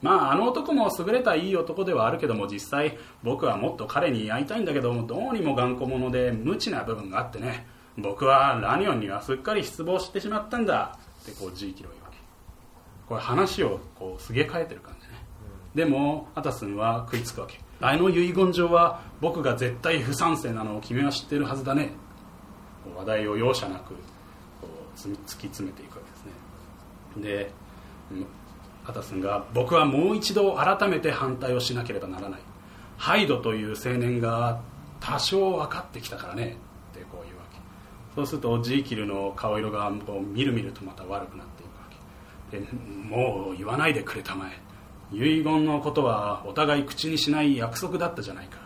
[0.00, 7.66] まああの男も優れたいい男ではあるけども実際僕はもっと彼に会いたいんだけどどうにも頑固者で無知な部分があってね。
[7.98, 10.98] 僕はラニョンにはすっかり失望してしまったんだ。
[11.22, 12.18] ってこうジーキロ言うわけ。
[13.08, 15.14] これ話をこうすげ替えてる感じね、
[15.74, 17.58] でもアタスンは食いつくわけ。
[17.80, 21.92] あの遺言状は僕が絶対不賛成なのを君は知ってるはずだね。
[22.96, 23.94] 話題を容赦なく
[24.60, 25.16] こう突き
[25.48, 26.24] 詰めていくわけです
[27.16, 27.22] ね。
[27.22, 27.52] で
[28.86, 32.40] アタスンが僕はもう一度改めて反対をしなければならない。
[32.96, 34.60] ハイドという青年が
[35.00, 36.56] 多少分かってきたからね
[38.16, 41.84] そうするとジーキルの顔色がこうみるみるとまた悪くなっていくわ
[42.50, 42.58] け。
[42.58, 42.66] で
[43.08, 44.58] もう言わないでくれたまえ。
[45.12, 48.58] 遺言のことはお互い口にしない約束だったじゃないか。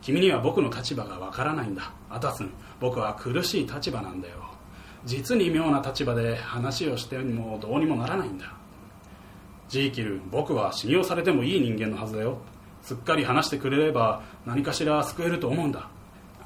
[0.00, 1.92] 君には僕の立場がわからないんだ。
[2.08, 4.36] アタスン僕は苦しい立場なんだよ。
[5.04, 8.54] 実に妙な立場で話をしてもどうにもならないんだ。
[9.68, 12.38] ジーキル僕は信用されてもいい人間のはずだよ。
[12.80, 15.90] すっかり話してくれれば何かしら救えると思うんだ。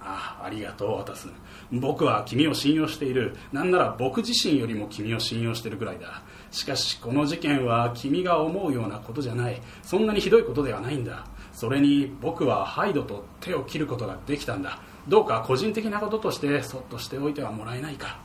[0.07, 3.37] ああありがとうアタスン僕は君を信用している。
[3.53, 6.23] なんなら僕自身よりも君を信用してるぐらいだ。
[6.51, 9.61] しかしこの事件は君が思うようなことじゃない。
[9.83, 11.25] そんなにひどいことではないんだ。
[11.53, 14.79] それに僕はハイドと手を切ることができたんだ。
[15.09, 18.19] どうか個人的なこととしてそっとしておいてはもらえないか。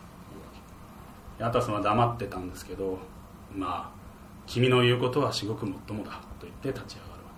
[1.40, 3.00] アタスは黙ってたんですけど
[3.56, 4.00] まあ
[4.46, 6.12] 君の言うことは至極もっともだ。
[6.40, 7.32] と言って立ち上がるわ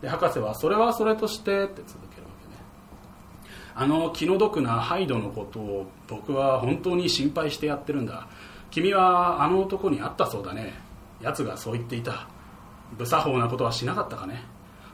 [0.00, 0.06] け。
[0.06, 2.07] で博士はそれはそれとしてって続
[3.80, 8.26] あの気の毒なハイドのことを僕は本当に心配してやってるんだ。
[8.72, 10.74] 君はあの男に会ったそうだね。
[11.22, 12.26] 奴がそう言っていた。
[12.98, 14.42] 無作法なことはしなかったかね。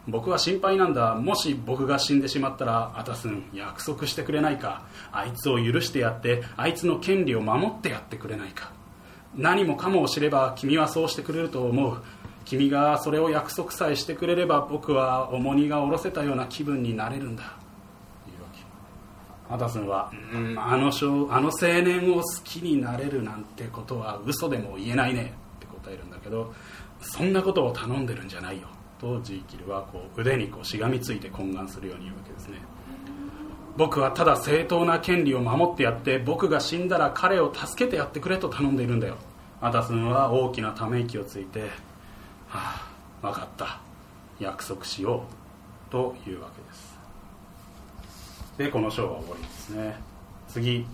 [0.07, 1.15] 僕は心配なんだ。
[1.15, 4.83] もし僕が死んでしまったらアタスン約束してくれないか。
[5.13, 8.71] あいつを許してやってあいつの権利を守ってやってくれないか。
[9.35, 12.03] 何もかもを知れば君はそうしてくれると思う。
[12.45, 17.64] 君がそれを約束さえしてくれれば僕は重荷が下ろせたような気分になれるんだ。
[19.49, 26.55] アタスンは、うん、あのあの青年を好きになれるなんてことは嘘でも言えないねって答えるんだけど
[27.01, 32.59] そんなことを頼んでるんじゃないよとジーキルはこう腕にこうしがみついて懇願するように言うわけですね。
[33.77, 39.17] 僕はただ正当な権利を守ってやって僕が死んだら彼を助けてやってくれと頼んでいるんだよ。
[39.61, 41.71] アタスンは大きなため息をついて
[42.49, 42.89] 「はあ
[43.21, 43.81] 分かった
[44.39, 45.25] 約束しよ
[45.89, 46.64] う」というわけです。
[48.59, 49.97] でこの章は終わりですね。
[50.49, 50.87] 次。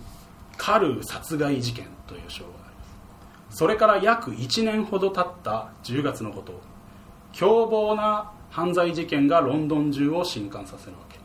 [0.57, 2.83] カルー殺害事件という章がありま
[3.49, 3.57] す。
[3.57, 6.59] それから約1年ほど経った10月のこと。
[7.33, 11.19] 凶暴な犯罪事件がロンドン中を震撼させるわけ。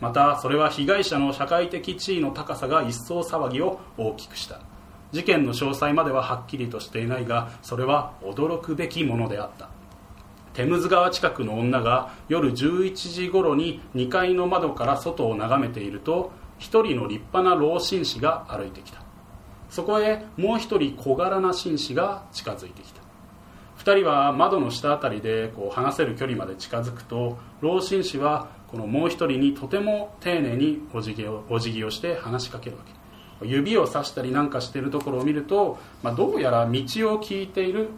[0.00, 4.60] またそれは被害者の社会的地位の高さが一層騒ぎを大きくした。
[5.12, 9.70] 事件の詳細までははっきりとしていないがそれは驚くべきものであった。
[10.58, 19.00] テムズ川近くの女が夜11時頃に2階の窓から外を眺めていると一人の立派な老紳士が歩いてきた。
[19.70, 23.00] そこへもう一人小柄な紳士が近づいてきた。
[23.84, 32.82] 2人は窓の下あたりでこう話せる距離まで近づくと老紳士はこのもう一人にとても丁寧にお辞儀をお辞儀をして話しかけるわ
[33.40, 33.46] け。
[33.46, 36.72] 指をさしたりなんかしてるところを見ると、まあ、どうやら道を
[37.22, 37.90] 聞いている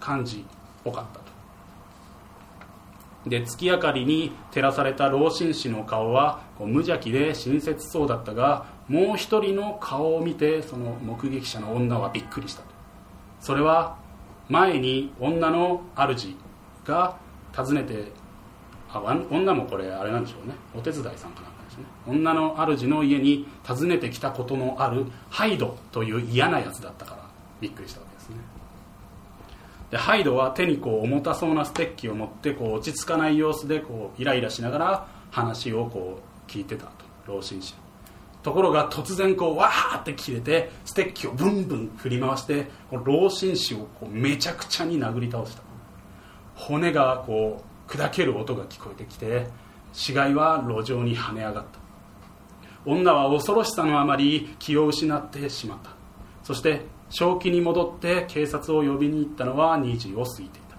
[0.00, 0.38] 感じ。
[0.38, 0.42] っ
[0.82, 1.25] ぽかった。
[3.26, 12.62] で月明かりに照らされた老紳士の顔はこう無邪気で親切そうだったがもう一人の顔を見てその目撃者の女はびっくりした
[13.40, 13.96] それは
[14.48, 16.34] 前に女の主
[16.84, 17.16] が
[17.54, 18.12] 訪ねて
[18.88, 20.54] あ女もこれあれなんでしょうね。
[20.74, 21.84] お手伝いさんかなんかですね。
[22.06, 27.22] 女の主の家に訪ねてきたことのあるハイドという嫌なやつだったから
[27.60, 28.15] びっくりしたわけ。
[29.90, 36.92] でハイドは手にこう重たそうなステッキを持ってこう落ち着かない様子でこうイライラしながら話をこう聞いてたと
[37.26, 37.74] 老紳士。
[38.42, 45.62] ところが突然こうわーって切れてステッキをブンブン振り回してこの老紳士をこうめちゃくちゃに殴り倒した。
[46.54, 49.48] 骨がこう砕ける音が聞こえてきて
[49.92, 51.78] 死骸は路上に跳ね上がった。
[52.84, 55.90] 女は恐ろしさのあまり気を失ってしまった。
[56.44, 60.76] そして正気に戻って警察を呼びに行ったのは2時を過ぎていた。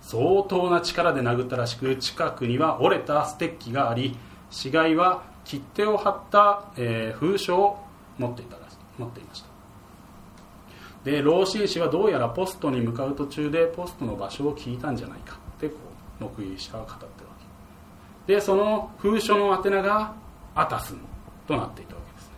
[0.00, 4.16] 相当な力で殴ったらしく近くには折れたステッキがあり
[4.50, 7.78] 死骸は切手を貼った、えー封書を
[8.18, 8.56] 持っていた
[8.98, 9.48] 持っていました。
[11.04, 15.38] で老紳士はどうやらポストに向かう途中でポストの場所を聞いたんじゃないか。
[15.56, 15.76] ってこ
[16.20, 17.12] う目撃者は語ってるわ
[18.26, 18.34] け。
[18.34, 20.14] でその封書の宛名が
[20.54, 21.00] アタスン
[21.46, 22.34] となっていたわけですね。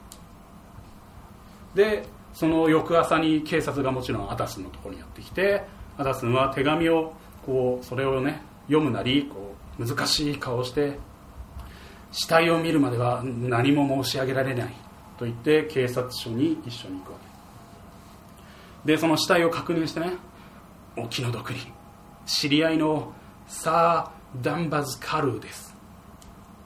[2.02, 5.62] でその翌朝に警察がもちろんアタスのところにやってきて
[5.96, 7.14] アタスンは手紙を
[7.46, 10.98] こうそれをね読むなりこう難しい顔をして
[12.10, 14.74] 死体を見るまでは何も申し上げられない
[15.16, 17.18] と言って警察署に一緒に行くわ
[18.84, 18.92] け。
[18.92, 20.12] でその死体を確認してね
[20.96, 21.60] お気の毒に
[22.26, 23.12] 知り合いの
[23.46, 25.74] サー・ダンバズ・カルーです。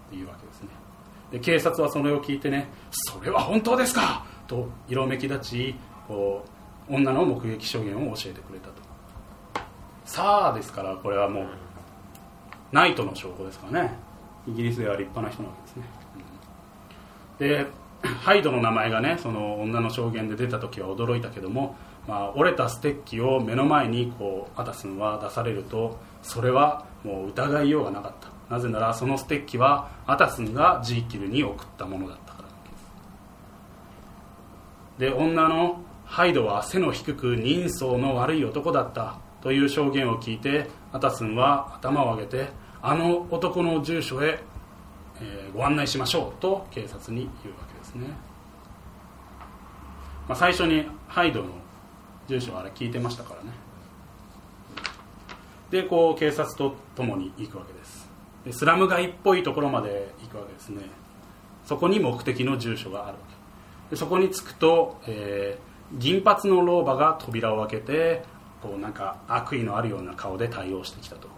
[0.09, 0.68] っていうわけですね。
[1.33, 4.24] で警察はそれを聞いてねそれは本当ですか？
[4.49, 5.75] と色めき立ち
[6.09, 6.45] こ
[6.91, 8.75] う女の目撃証言を教えてくれたと。
[10.05, 11.45] さあですからこれはもう
[12.73, 13.93] ナイトの証拠ですかね。
[14.49, 15.83] イギリスでは立派な人なわけですね、
[17.41, 17.49] うん。
[17.49, 17.67] で
[18.03, 28.29] ハイドの名前がねその女の証言で出た時は驚いたけども、まあ、折れたステッキを目の前にこうアタスンは出されるとそれはもう疑いようがなかった。
[28.55, 32.28] なぜならそのステッキはアタスンがジーキルに送ったものだった。
[34.99, 42.49] で女のハイドは背の低く人相の悪い男だったという証言を聞いてアタスンは頭を上げて
[42.83, 44.41] あの男の住所へ、
[45.21, 48.07] えーご案内しましょうと警察に言うわけですね、
[50.29, 51.49] まあ、最初にハイドの
[52.29, 53.51] 住所はあれ聞いてましたからね。
[55.71, 58.09] でこう警察と共に行くわけです。
[58.45, 60.83] でスラム街っぽいところまで行くわけですね。
[61.65, 63.38] そこに目的の住所があるわけ。
[63.90, 68.22] でそこに着くと、えー銀髪の老婆が扉を開けて
[68.62, 71.29] こうなんか悪意のあるような顔で対応してきたと。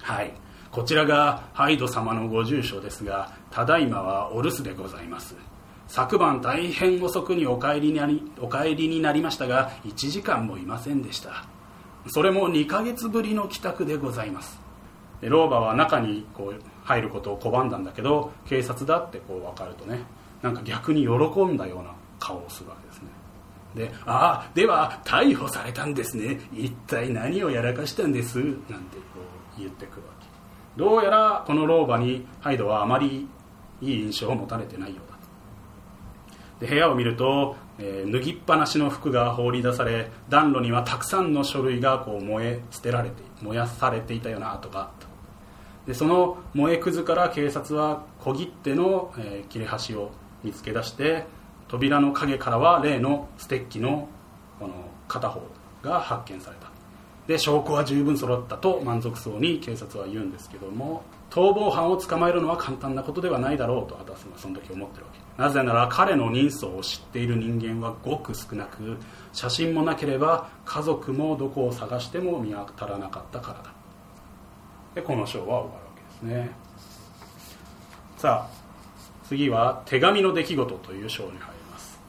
[0.00, 0.32] はい。
[0.70, 5.34] こちらがハイド様のご住所ですがただいまはお留守でございます。
[5.88, 11.46] 昨晩大変遅くにお帰りになりお帰りになりましたが1時間もいませんでした。
[12.08, 14.60] それも2ヶ月ぶりの帰宅でございます。
[15.20, 20.04] 老婆は中にこう入ることを拒んだんだけど警察だってこう分かるとね。
[20.44, 23.08] なんか逆に喜んだような顔をするわけですね。
[23.74, 26.38] でああでは逮捕されたんですね。
[26.52, 28.36] 一体何をやらかしたんです？
[28.36, 29.20] なんてこ
[29.56, 30.26] う言ってくるわけ。
[30.76, 33.26] どうやらこの老婆にハイドはあまり
[33.80, 35.16] いい印象を持たれてないようだ
[36.58, 36.66] と。
[36.66, 45.06] で部屋を見ると、えー脱ぎっぱなしの服が放り出され暖炉にはたくさんの書類がこう燃え捨てられて燃やされていたような跡があった。
[45.86, 50.12] でその燃えくずから警察は小切手の、えー切れ端を
[50.44, 51.26] 見つけ出して
[51.68, 54.08] 扉の陰からは例のステッキの
[54.60, 54.74] この
[55.08, 55.42] 片方
[55.82, 56.70] が発見された。
[57.26, 65.42] で証拠は十分揃ったと満足そうに警察は言うんですけども逃亡犯を捕まえるのは簡単なことではないだろうとアタスはその時思ってるわけ。
[65.42, 68.98] なぜなら彼の人相を知っている人間はごく少なく
[69.32, 73.72] 写真もなければ家族もどこを探しても見当たらなかったからだ。
[74.94, 76.50] でこの章は終わるわけですね。
[78.18, 78.53] さあ
[79.24, 82.00] 次は手紙の出来事という章に入ります。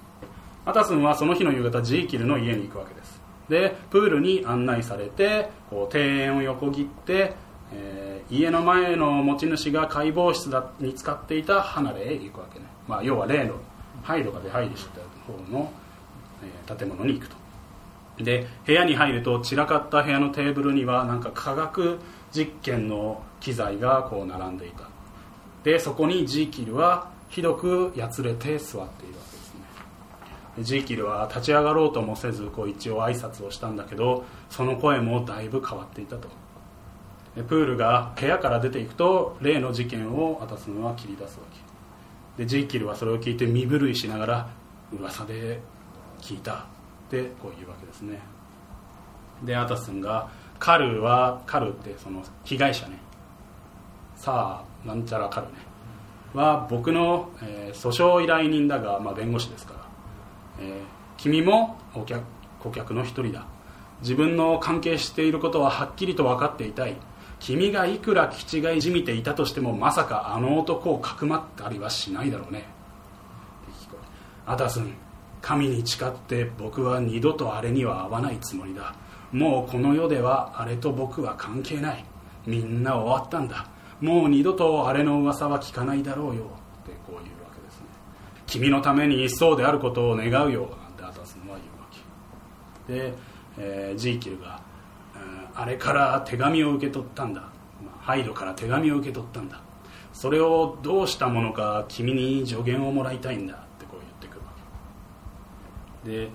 [0.66, 3.22] アタスンはその日の夕方ジーキルの家に行くわけです。
[3.50, 7.34] でプールに案内されてこう庭園を横切って、
[7.72, 13.54] えー家の前の持ち主が解剖室だに使っていた離れへ行くわけね、まあ、要は例の
[14.02, 15.72] ハイドが出入りしてた方の、
[16.44, 17.36] えー建物に行くと。
[18.18, 22.00] で部屋に入ると散らかった部屋のテーブルにはなんか科学
[22.32, 24.95] 実験の機材がこう並んでいた。
[25.66, 29.62] でそこにジーキルはひどくやつれて座っているわけですね。
[30.58, 36.30] でジーキルは立ち上がろうともせずこう一応挨拶をしたんだけどその声もだいぶ変わっていたと。
[37.36, 41.46] でプールが部屋から出ていくと例の事件をアタスンは切り出すわ
[42.38, 42.44] け。
[42.44, 44.50] でジーキルはそれを聞いて身震いしながら
[44.94, 45.60] 噂で
[46.22, 46.54] 聞いた。
[47.06, 48.20] ってこういうわけですね。
[49.44, 53.00] でアタスンがカルはカルってその被害者ね。
[54.16, 55.54] さあなんちゃらカルね
[56.34, 59.80] は僕の、えー訴訟依頼人だが、まあ、弁護士ですから、
[60.60, 62.24] えー君もお客
[62.60, 63.46] 顧客の一人だ。
[64.02, 66.96] 自分の関係していることははっきりと分かっていたい。
[67.40, 72.66] 君がいくら気違いじみていたとしてもまさかあの男をかくまったりはしないだろうね。
[74.46, 74.94] アタスン
[75.42, 78.96] 神に誓って僕は二度とあれには会わないつもりだ。
[79.32, 82.04] もうこの世ではあれと僕は関係ない。
[82.46, 83.68] みんな終わったんだ。
[84.02, 86.44] もう二度とあれの噂は聞かないだろうよ。
[86.84, 87.86] ってこういうわけですね。
[88.46, 90.62] 君のためにそうであることを願うよ。
[90.82, 93.12] なんてアタスンは言うわけ。
[93.12, 93.14] で、
[93.58, 94.62] えージーキルが、
[95.16, 97.48] うんあれから手紙を受け取ったんだ、ま
[97.98, 99.62] あハイドから手紙を受け取ったんだ。
[100.12, 103.54] それをどうしたものか君に助言をもらいたいんだ。
[103.54, 104.52] ってこう言ってくるわ
[106.04, 106.12] け。
[106.12, 106.30] で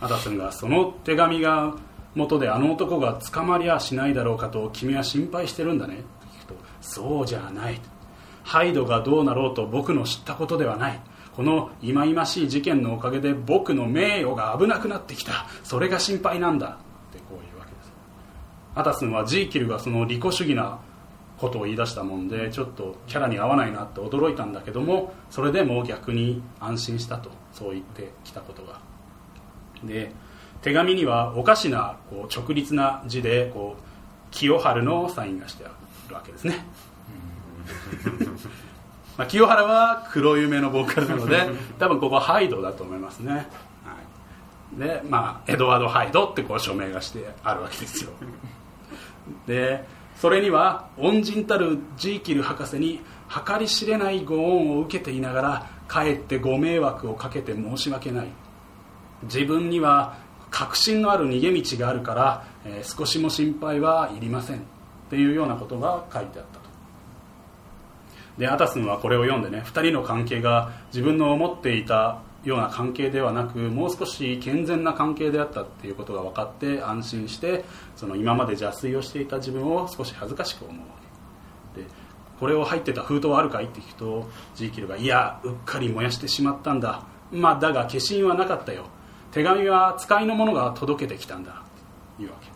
[0.00, 1.74] アダスンがその手紙が
[2.14, 6.02] 元であの男が捕まりゃしないだろうかと君は心配してるんだね。
[6.82, 7.80] そうじゃない。
[8.44, 11.00] ハイドがどうなろうと僕の知ったことではない。
[11.34, 15.46] この忌々しい事件のおかげで僕の名誉が危なくなってきた。
[15.62, 16.66] それが心配なんだ。
[16.66, 17.92] ってこういうわけです。
[18.74, 20.80] アタスンはジーキルがその利己主義な
[21.38, 27.30] ことを言い出したもんでちょっとキャラに合わないなって驚いたんだけどもそれでも逆に安心したと。
[27.52, 28.80] そう言ってきたことが。
[29.84, 30.12] で
[30.62, 33.82] 手紙にはおかしなこう直立な字でこう
[34.30, 35.74] 清春のサインがしてある。
[36.10, 36.64] わけですね。
[39.16, 41.48] まあ、清原は黒夢のボーカルなので
[41.78, 43.96] 多分ここはハイドだと思いますね、は
[44.74, 48.10] い、でまあエドワード・ハイドってこう署名がしてあるわけですよ。
[49.46, 49.84] で
[50.16, 58.28] それには恩人たるジーキル博士に計り知れないご恩を受けていながらかえってご迷惑をかけて申し訳ない。
[59.24, 60.16] 自分には
[60.50, 64.71] 確信のある逃げ道があるから、えー少しも心配はいりません。
[65.12, 66.70] っていうようなことが書いてあったと。
[68.38, 80.94] でアタスンはこれを読んでね2人の関係が自分の思っていたような関係ではなくもう少し健全な関係であったっていうことが分かって安心してその今まで邪推をしていた自分を少し恥ずかしく思うわ
[81.74, 81.82] け。
[81.82, 81.86] で
[82.40, 87.02] これを入ってた封筒はあるかいって聞くとジーキルが「いやうっかり燃やしてしまったんだ。
[87.30, 88.84] まあだが消印はなかったよ。
[89.30, 91.62] 手紙は使いの者が届けてきたんだ」
[92.16, 92.51] というわけ、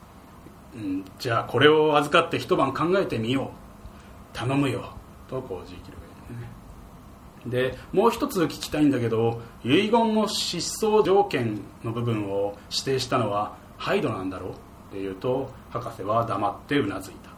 [1.18, 4.37] じゃあこれを預かって一晩考えてみよう。
[4.37, 4.93] 頼むよ。
[5.29, 7.70] とこうジーキルが言うね。
[7.72, 14.51] でもう一つ聞きたいんだけど遺言の失踪条件の部分を指定したのはハイドなんだろう？
[14.51, 14.55] っ
[14.93, 17.31] て言うと博士は黙ってうなずいた。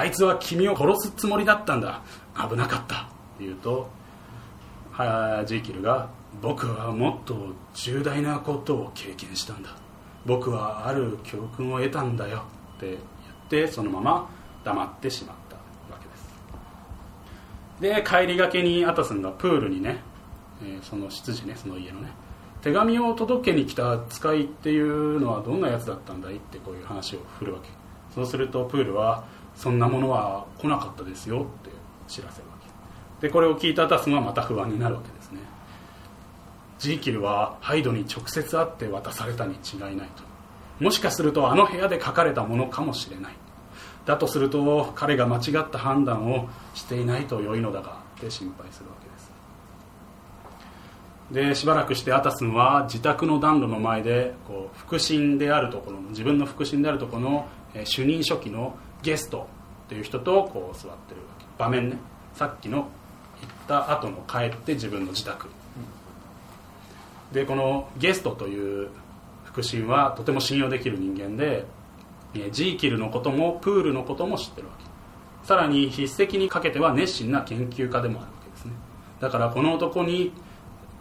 [0.00, 2.02] あいつは君を殺すつもりだったんだ。
[2.34, 2.96] 危なかった。
[2.96, 2.98] っ
[3.38, 3.88] て言うと
[4.90, 6.08] はジーキルが
[6.40, 7.36] 僕はもっと
[7.74, 9.70] 重大なことを経験したんだ。
[10.24, 12.44] 僕はある教訓を得たんだよ
[12.76, 12.98] って言っ
[13.66, 14.30] てそのまま
[14.64, 15.62] 黙ってしまったわ
[16.00, 16.30] けです。
[17.80, 20.02] で帰りがけにアタスンがプールにね、
[20.62, 22.10] えーその執事ねその家のね
[22.62, 27.68] 手紙を届けに来た使いっていうのはどんなやつだったんだいってこういう話を振るわけ。
[28.14, 29.24] そうするとプールは
[29.56, 31.70] そんなものは来なかったですよって
[32.06, 32.54] 知らせるわ
[33.20, 33.26] け。
[33.26, 35.10] でこれを聞いたアタスンはまた不安になるわけ。
[36.82, 40.24] ジーキルはハイドに直接会って渡されたに違いないと。
[40.80, 43.34] もしかするとあの部屋で書かれたものかもしれない。
[44.04, 49.08] だとすると彼が間違った判断をしていないと良いのだがって心配するわけ
[51.36, 51.52] です。
[51.52, 59.46] でしばらくしてアタスンは自宅の暖炉の前でこう腹心であるところの自分の腹心であるところのえ主任書記のゲスト
[59.86, 61.44] っていう人とこう座ってるわけ。
[61.58, 61.98] 場面ね。
[62.34, 62.88] さっきの行っ
[63.68, 65.46] た後の帰って自分の自宅。
[67.32, 68.90] でこのゲストという
[69.44, 71.64] 腹心はとても信用できる人間で
[72.34, 74.84] えジーキルのこともプールのことも知ってるわけ。
[75.46, 78.72] さらに筆跡にかけては熱心な研究家でもあるわけですね。
[79.20, 80.32] だからこの男に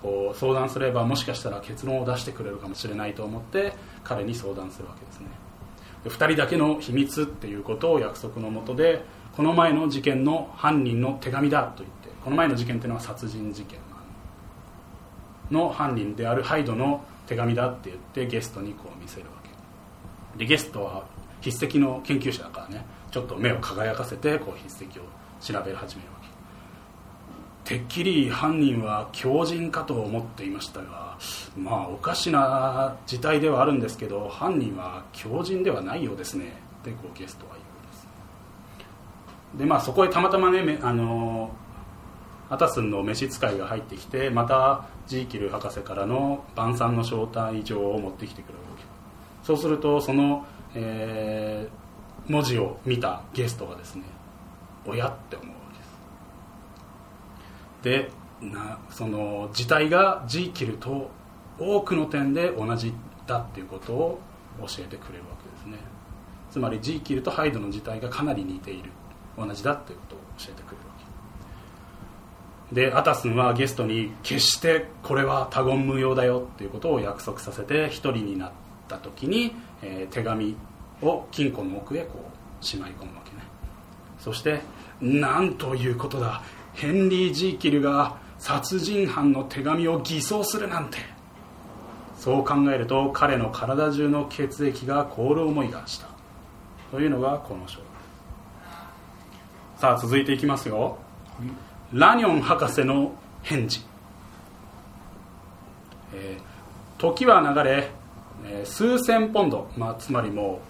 [0.01, 3.73] こう相談すればもしかしたら結論を出してくれるかもしれないと思って
[4.03, 5.27] 彼に相談するわけですね。
[6.03, 9.03] で2人だけの秘密っていうことを約束のもとで
[9.35, 13.79] この前の事件の犯人の手紙だと言ってこの前の事件っていうのは殺人事件。
[15.51, 20.39] の犯人であるハイドの手紙だって言ってゲストにこう見せるわけ。
[20.39, 21.03] でゲストは
[21.41, 25.03] 筆跡の研究者だからねちょっと目を輝かせてこう筆跡を
[25.41, 26.15] 調べ始めるわ
[27.65, 27.75] け。
[27.75, 31.17] てっきり犯人は狂人かと思っていましたが
[31.55, 36.45] まあおかしな事態ではあるんですけど犯人は狂人ではないようですね。
[36.81, 38.07] ってこうゲストは言うんです。
[39.59, 41.51] でまあそこへたまたまねあの
[42.51, 48.83] アタスンの召使いが入ってきてまたジーキル博士からの晩餐の招待状を持ってきてくれるわけ。
[49.43, 50.45] そうするとその、
[50.75, 51.81] えー
[52.27, 54.03] 文字を見たゲストがですね
[54.85, 55.53] 親って思うわ
[57.83, 58.11] けです。
[58.11, 61.09] でなその字体がジーキルと
[61.59, 62.93] 多くの点で同じ
[63.27, 64.19] だっていうことを
[64.59, 65.77] 教えてくれるわけですね。
[66.49, 68.91] つまりジーキルとハイドの字体がかなり似ている。
[69.37, 70.90] 同じだっていうことを教えてくれる。
[72.71, 78.51] でアタスンはゲストに決してこれは他言無用だよっていうことを約束させて一人になっ
[78.87, 80.55] た時に、えー手紙
[81.01, 82.29] を金庫の奥へこ
[82.61, 83.43] うしまい込むわけね。
[84.19, 84.61] そして
[85.01, 86.43] なんということだ。
[86.73, 90.97] ヘンリー・ジーキルが殺人犯の手紙を偽装するなんて。
[92.17, 96.07] そう考えると彼の体中の血液が凍る思いがした。
[96.91, 97.79] というのがこの章。
[99.77, 100.99] さあ続いていきますよ。
[101.93, 103.13] ラニョン博士の
[103.43, 103.81] 返事、
[106.13, 106.51] えー
[106.97, 107.89] 時は流れ、
[108.45, 110.61] えー数千ポンド、まあ、つまりも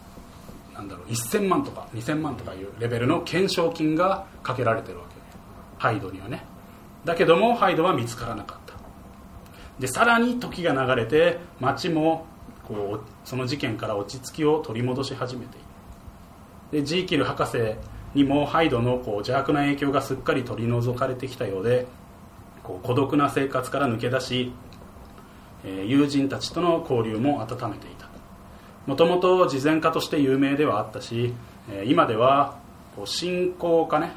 [0.73, 5.15] うなんだろう1000万とか2000万とかいうレベルの懸賞金がかけられてるわけ。
[5.77, 6.43] ハイドにはね。
[7.05, 8.73] だけどもハイドは見つからなかった。
[9.79, 12.25] でさらに時が流れて町も
[12.67, 15.65] こうその事件から落ち着きを取り戻し始めている。
[16.71, 17.75] でジーキル博士
[18.13, 21.87] にもハイドのこう邪悪な影響がすっかり取り除かれてきたようで
[22.63, 24.53] こう孤独な生活から抜け出し、
[25.63, 28.09] え友人たちとの交流も温めていた。
[28.85, 31.33] もともと慈善家として有名ではあったし、
[31.71, 32.57] え今では
[32.95, 34.11] こう信仰家ね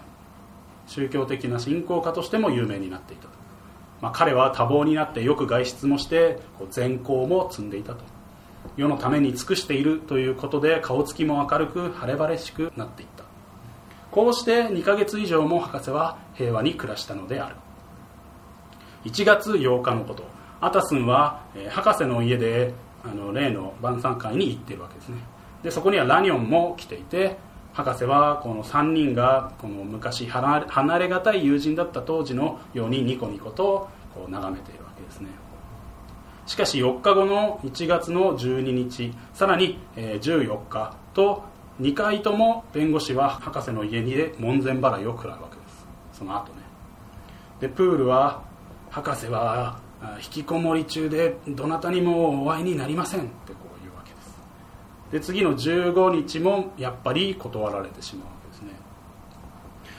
[0.86, 3.28] 宗教的な信仰家としても有名になっていた、
[4.01, 8.05] まあ、彼は多忙になってよく外出もしてこう善行も積んでいたと。
[8.76, 13.24] 世のために尽くしているということで顔つきも明るく晴れ晴れしくなっていった。
[14.14, 17.56] こうして2ヶ月以上も博士は平和に暮らしたのである。
[19.06, 20.22] 1月8日のこと。
[20.60, 22.72] アタスンは、えー博士の家で
[23.04, 25.16] あの例の晩餐会に行ってるわけですね。
[25.64, 27.36] でそこにはラニョンも来ていて
[27.72, 35.28] 博士はこの3人がこの昔離れ離れがたい友人だった当時のようにニコニコとこう眺めているわけですね。
[36.46, 45.87] しかし4日後の1月の12日さらに14日と2回とも弁護士は博士の家にで門前払いを食らうわけです。
[46.12, 46.61] その後ね。
[47.61, 48.43] でプールは
[48.91, 49.79] 博士は
[50.18, 54.39] 引きこもり中でどなたにもお会いになりませんってこう言うわけです。
[55.11, 58.70] で次の15日もやっぱり断られてしまうわけですね。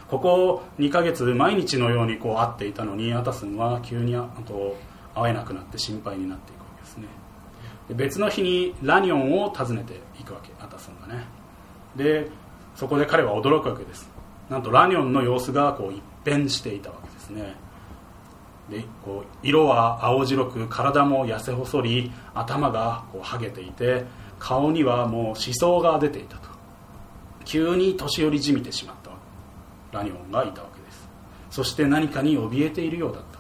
[0.08, 4.78] ここ2ヶ月毎日のようにこう会っていたのにアタスンは急にあと
[5.14, 7.08] 会えなくなって心配になっていくわけですね。
[7.90, 11.26] で別の日にラニョンを訪ねていくわけアタスンがね。
[11.96, 12.30] で
[12.76, 14.10] そこで彼は驚くわけです。
[14.50, 17.56] なんとラニョンの様子がこう一変していたわけですね。
[18.70, 24.06] でこう色は青白く体も痩せ細り頭がこうハゲていて
[24.39, 26.50] 顔にはもう思想が出ていたと。
[27.46, 28.96] 急に年寄りじみてしまっ
[29.91, 31.08] たラニョンがいたわけです。
[31.52, 33.39] そして何かに怯えているようだった。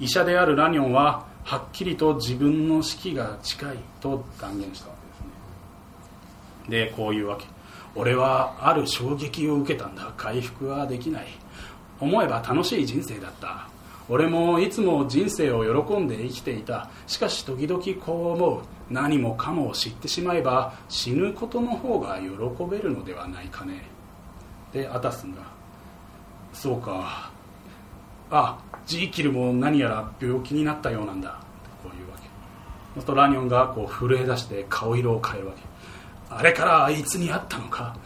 [0.00, 4.97] 医者であるラニョンははっきりと自分の死期が近いと断言したわけ
[6.68, 7.46] でこういうわけ。
[7.94, 10.12] 俺はある衝撃を受けたんだ。
[10.16, 11.26] 回復はできない。
[12.00, 13.68] 思えば楽しい人生だった。
[14.08, 16.88] 俺もいつも人生を喜んで生きていた。
[17.06, 18.62] しかし時々こう思う。
[18.90, 22.28] 何もかもを知ってしまえば死ぬことの方が喜
[22.70, 23.82] べるのではないかね。
[24.72, 25.42] でアタスンが
[26.52, 27.30] そうか。
[28.30, 31.40] あジーキルも何やら病気になったようなんだ。
[31.82, 32.22] こういうわけ。
[32.22, 32.30] そう
[32.94, 35.67] するとラニョンがこう震え出して顔色を変えるわけ。
[36.30, 37.96] あれからあいつに会ったのか？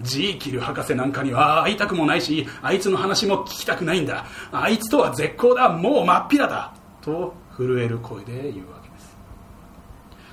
[0.00, 4.26] ジーキル博士なんかには会いたくもないしあいつの話も聞きたくないんだ。
[4.52, 5.70] あいつとは絶好だ。
[5.70, 6.74] もう真っ平だ。
[7.00, 9.16] と震える声で言うわけです。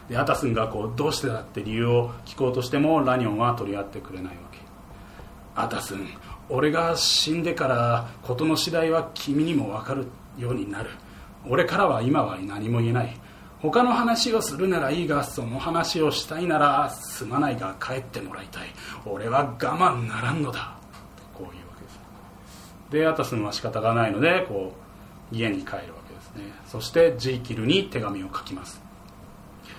[0.09, 4.59] でアタスンがこうどうしてだって理由を聞こうとしてもラニョンは取り合ってくれないわけ。
[5.55, 6.09] アタスン
[6.49, 10.07] 俺が死んでから事の次第は君にも分かる
[10.37, 10.89] ようになる。
[11.47, 13.17] 俺からは今は何も言えない。
[13.63, 18.67] 他の話をするならいいがその話をしたいならすまないが帰ってもらいたい。
[19.05, 20.75] 俺は我慢ならんのだ。
[21.33, 21.99] こういうわけです。
[22.91, 24.73] でアタスンは仕方がないのでこ
[25.31, 26.51] う家に帰るわけですね。
[26.67, 28.81] そしてジーキルに手紙を書きます。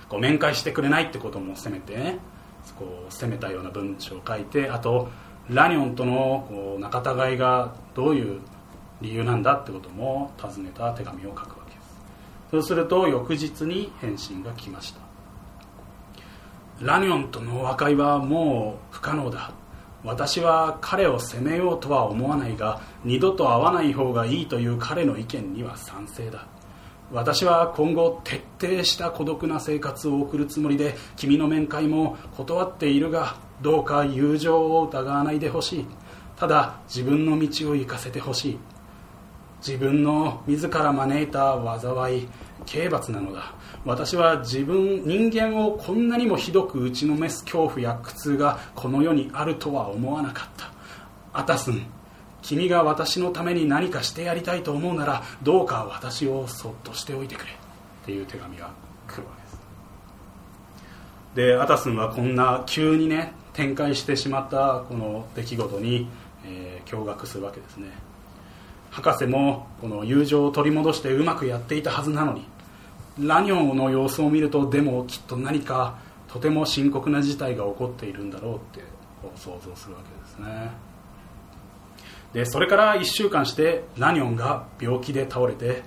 [0.09, 2.17] こう面会してくれないってこともせめてね
[2.79, 5.09] こう責めたような文章を書いてあと
[5.47, 8.41] ラニョンとのこう仲違いがどういう
[9.01, 11.64] 理由なんだってことも尋ねた手紙を書くわけです。
[12.55, 15.01] そうすると翌日に返信が来ました。
[16.79, 19.51] ラニョンとの和解はもう不可能だ。
[20.05, 26.47] 私は彼を責めようとは思わないが二度と会わない方がいいという彼の意見には賛成だ。
[27.11, 35.85] 私は今後徹底した孤独な生活を送るつもりで君の面会も断っているがどうか友情を疑わないでほしい。
[36.37, 38.59] ただ自分の道を行かせてほしい。
[39.57, 42.27] 自分の自ら招いた災い
[42.65, 43.53] 刑罰なのだ。
[43.85, 50.71] 私は自分人間をこんなにもひどく打ちのめす恐怖や苦痛がこの世にあるとは思わなかった。
[51.33, 51.85] アタスン
[52.41, 57.51] 君が私のために何かしてやりたいと思うならどうか私をそっとしておいてくれ。
[57.51, 58.71] っていう手紙が
[59.07, 59.59] 来るわけです。
[61.35, 66.07] でアタスンはこんな急にね展開してしまったこの出来事に、
[66.45, 67.87] えー驚愕するわけですね。
[68.95, 72.45] 博士もこの友情を取り戻してうまくやっていたはずなのに
[73.19, 75.97] ラニョンの様子を見るとでもきっと何か
[76.29, 78.79] とても深刻な事態が起こっているんだろうって
[79.21, 80.71] こう想像するわけですね。
[82.31, 85.83] でそれから1週間してラニョンが病気で倒れて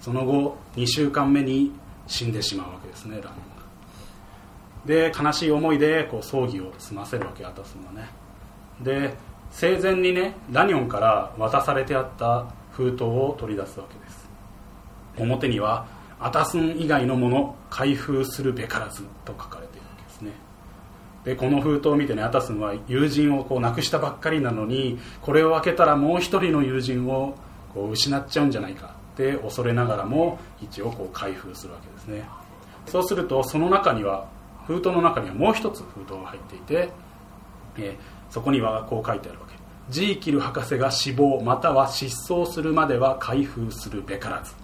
[0.00, 1.72] その後2週間目に
[2.06, 3.42] 死んでしまうわけですねラニョンが。
[4.86, 8.08] で悲しい思いでこう葬儀を済ませるわけアタスンはね。
[8.80, 9.14] で
[9.50, 14.28] 生前にねラニョンから渡されてあった封筒を取り出すわけです。
[15.18, 15.86] 表には
[16.20, 20.32] 「アタスン以外のもの開封するべからず」と書かれているわけですね。
[21.24, 27.34] でこの封筒を見てねアタスンは友人をこう亡くしたばっかりなのにこれを開けたらもう一人の友人を
[27.74, 32.24] こう失っちゃうんじゃないかって恐れながらも一応こう開封するわけですね。
[32.86, 34.26] そうするとその中には
[34.66, 36.90] 封筒の中にはもう一つ封筒が入っていて、
[37.76, 39.56] えーそこにはこう書いてあるわけ
[39.90, 44.54] ジーキル博士が死亡または失踪するまでは開封するべからずっ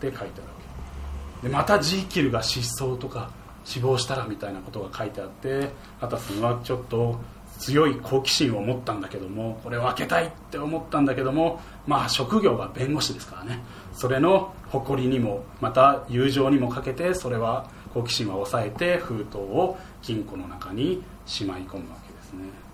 [0.00, 0.32] て書いてあるわ
[1.42, 1.48] け。
[1.48, 3.30] でまたジーキルが失踪とか
[3.64, 7.18] 死亡したらみたいなことが書いてあってアタスはちょっと
[7.58, 13.62] 強い好奇心を持ったんだけどもこれを開けたいって思ったんだけどもまあ職業が弁護士ですからね。
[13.92, 22.65] それの誇りにもまた友情にもかけてそれは好奇心は抑えて封筒を金庫の中にしまい込むわけですね。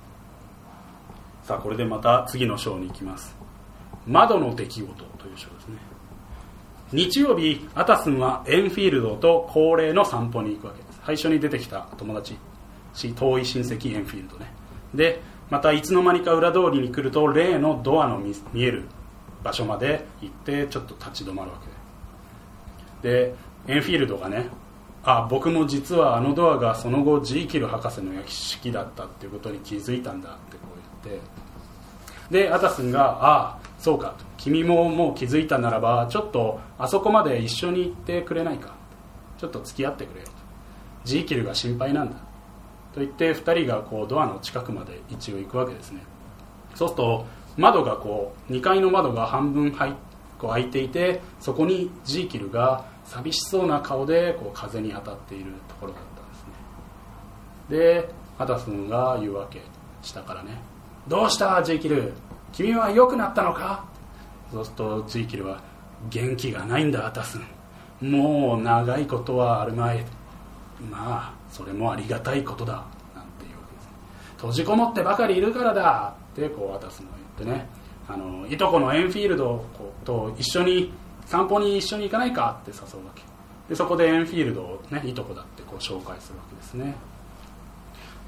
[1.53, 3.37] さあこれでまた次の章に行きます。
[4.07, 5.77] 窓の出来事という章ですね。
[6.95, 11.01] 日曜日アタスンはエンフィールドと恒例の散歩に行くわけです。
[11.05, 12.39] 最初に出てきた友達
[12.95, 14.51] し遠い親戚エンフィールドね。
[14.95, 18.85] でまたいつの間にか裏通りに来ると例のドアの見える
[19.45, 21.59] 場所まで行ってちょっと立ち止まるわ
[23.03, 23.11] け。
[23.11, 23.35] で
[23.69, 24.47] エンフィールドがね
[25.05, 30.69] あ僕も実はあのドアがその後ジーキル博士の屋敷だったっていうことに気づいたんだってこ
[31.03, 31.23] う言って
[32.33, 38.74] でアタスが「ああそうか」「君ももう気づいたならばちょっとあそこまで一緒に行ってくれないか」
[39.39, 40.33] ちょっと付き合ってくれよと
[41.05, 42.16] 「ジーキルが心配なんだ」
[42.95, 46.03] と言って2人がこうドアの近くまで一応行くわけですね。
[46.74, 47.26] そうすると
[47.59, 49.95] 窓がこう2階の窓が半分入
[50.39, 58.09] こう開いていてそこにジーキルが寂しそうな顔でこう風に当たっているところだったんですね。
[58.09, 58.09] で
[58.39, 59.61] アタスンが言うわけ。
[60.03, 60.61] 下からね
[61.09, 62.13] 「どうしたジーキル？
[62.53, 63.85] 君は良くなったのか?」
[64.53, 65.61] そうするとジーキルは
[66.11, 67.39] 「元気がないんだアタス
[68.01, 68.11] ン。
[68.11, 70.05] もう長いことはあるまい。
[70.91, 72.73] まあそれもありがたいことだ」
[73.15, 73.89] なんていうわけです。
[74.37, 76.15] 閉じこもってばかりいるからだ。
[76.33, 77.69] ってこうアタスンが言ってね。
[78.09, 79.65] あのいとこのエンフィールド
[80.05, 80.93] と一緒に
[81.27, 82.59] 散歩に一緒に行かないか？
[82.63, 83.23] って誘うわけ。
[83.69, 86.97] でそこでエンフィールドを、ね、いとこだってこう紹介するわけですね。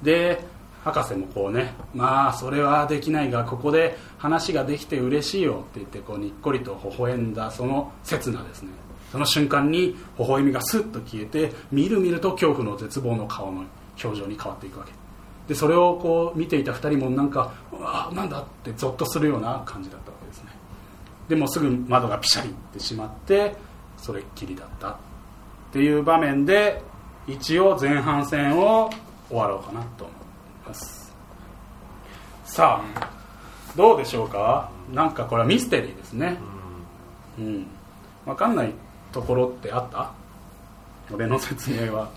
[0.02, 0.44] で
[0.84, 8.70] 博士もこうねまあそれはできないがここで話ができて嬉しいよって言ってこうにっこりと微笑んだその刹那ですね。
[9.10, 13.64] その瞬間に微笑みがスッと消えてみるみると恐怖の絶望の顔の
[14.02, 14.92] 表情に変わっていくわけ。
[15.48, 20.50] でそれをこう見ていた2人もなんかうわなんだってゾッとするような感じだったわけですね。
[21.28, 23.56] でもすぐ窓がピシャリってしまって
[23.96, 24.96] それっきりだったっ
[25.72, 26.82] ていう場面で
[27.26, 28.90] 一応前半戦を
[29.28, 30.23] 終わろうかなと思い
[30.66, 31.12] ます。
[32.44, 33.10] さあ
[33.76, 34.70] どうでしょうか？
[34.92, 36.38] なんかこれはミステリーですね。
[37.38, 37.66] うん。
[38.24, 38.72] 分かんない
[39.12, 40.12] ところってあった？
[41.12, 42.08] 俺の説明は。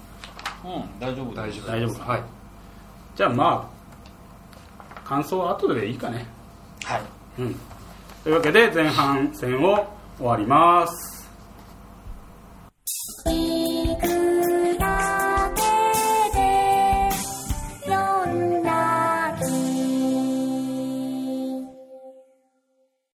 [0.64, 2.12] うん大丈夫大丈夫大丈夫か。
[2.12, 2.24] はい。
[3.16, 3.72] じゃあま
[4.96, 6.28] あ感想は後でいいかね。
[6.84, 7.02] はい。
[7.40, 7.56] うん。
[8.24, 9.88] というわけで前半戦を
[10.18, 11.30] 終わります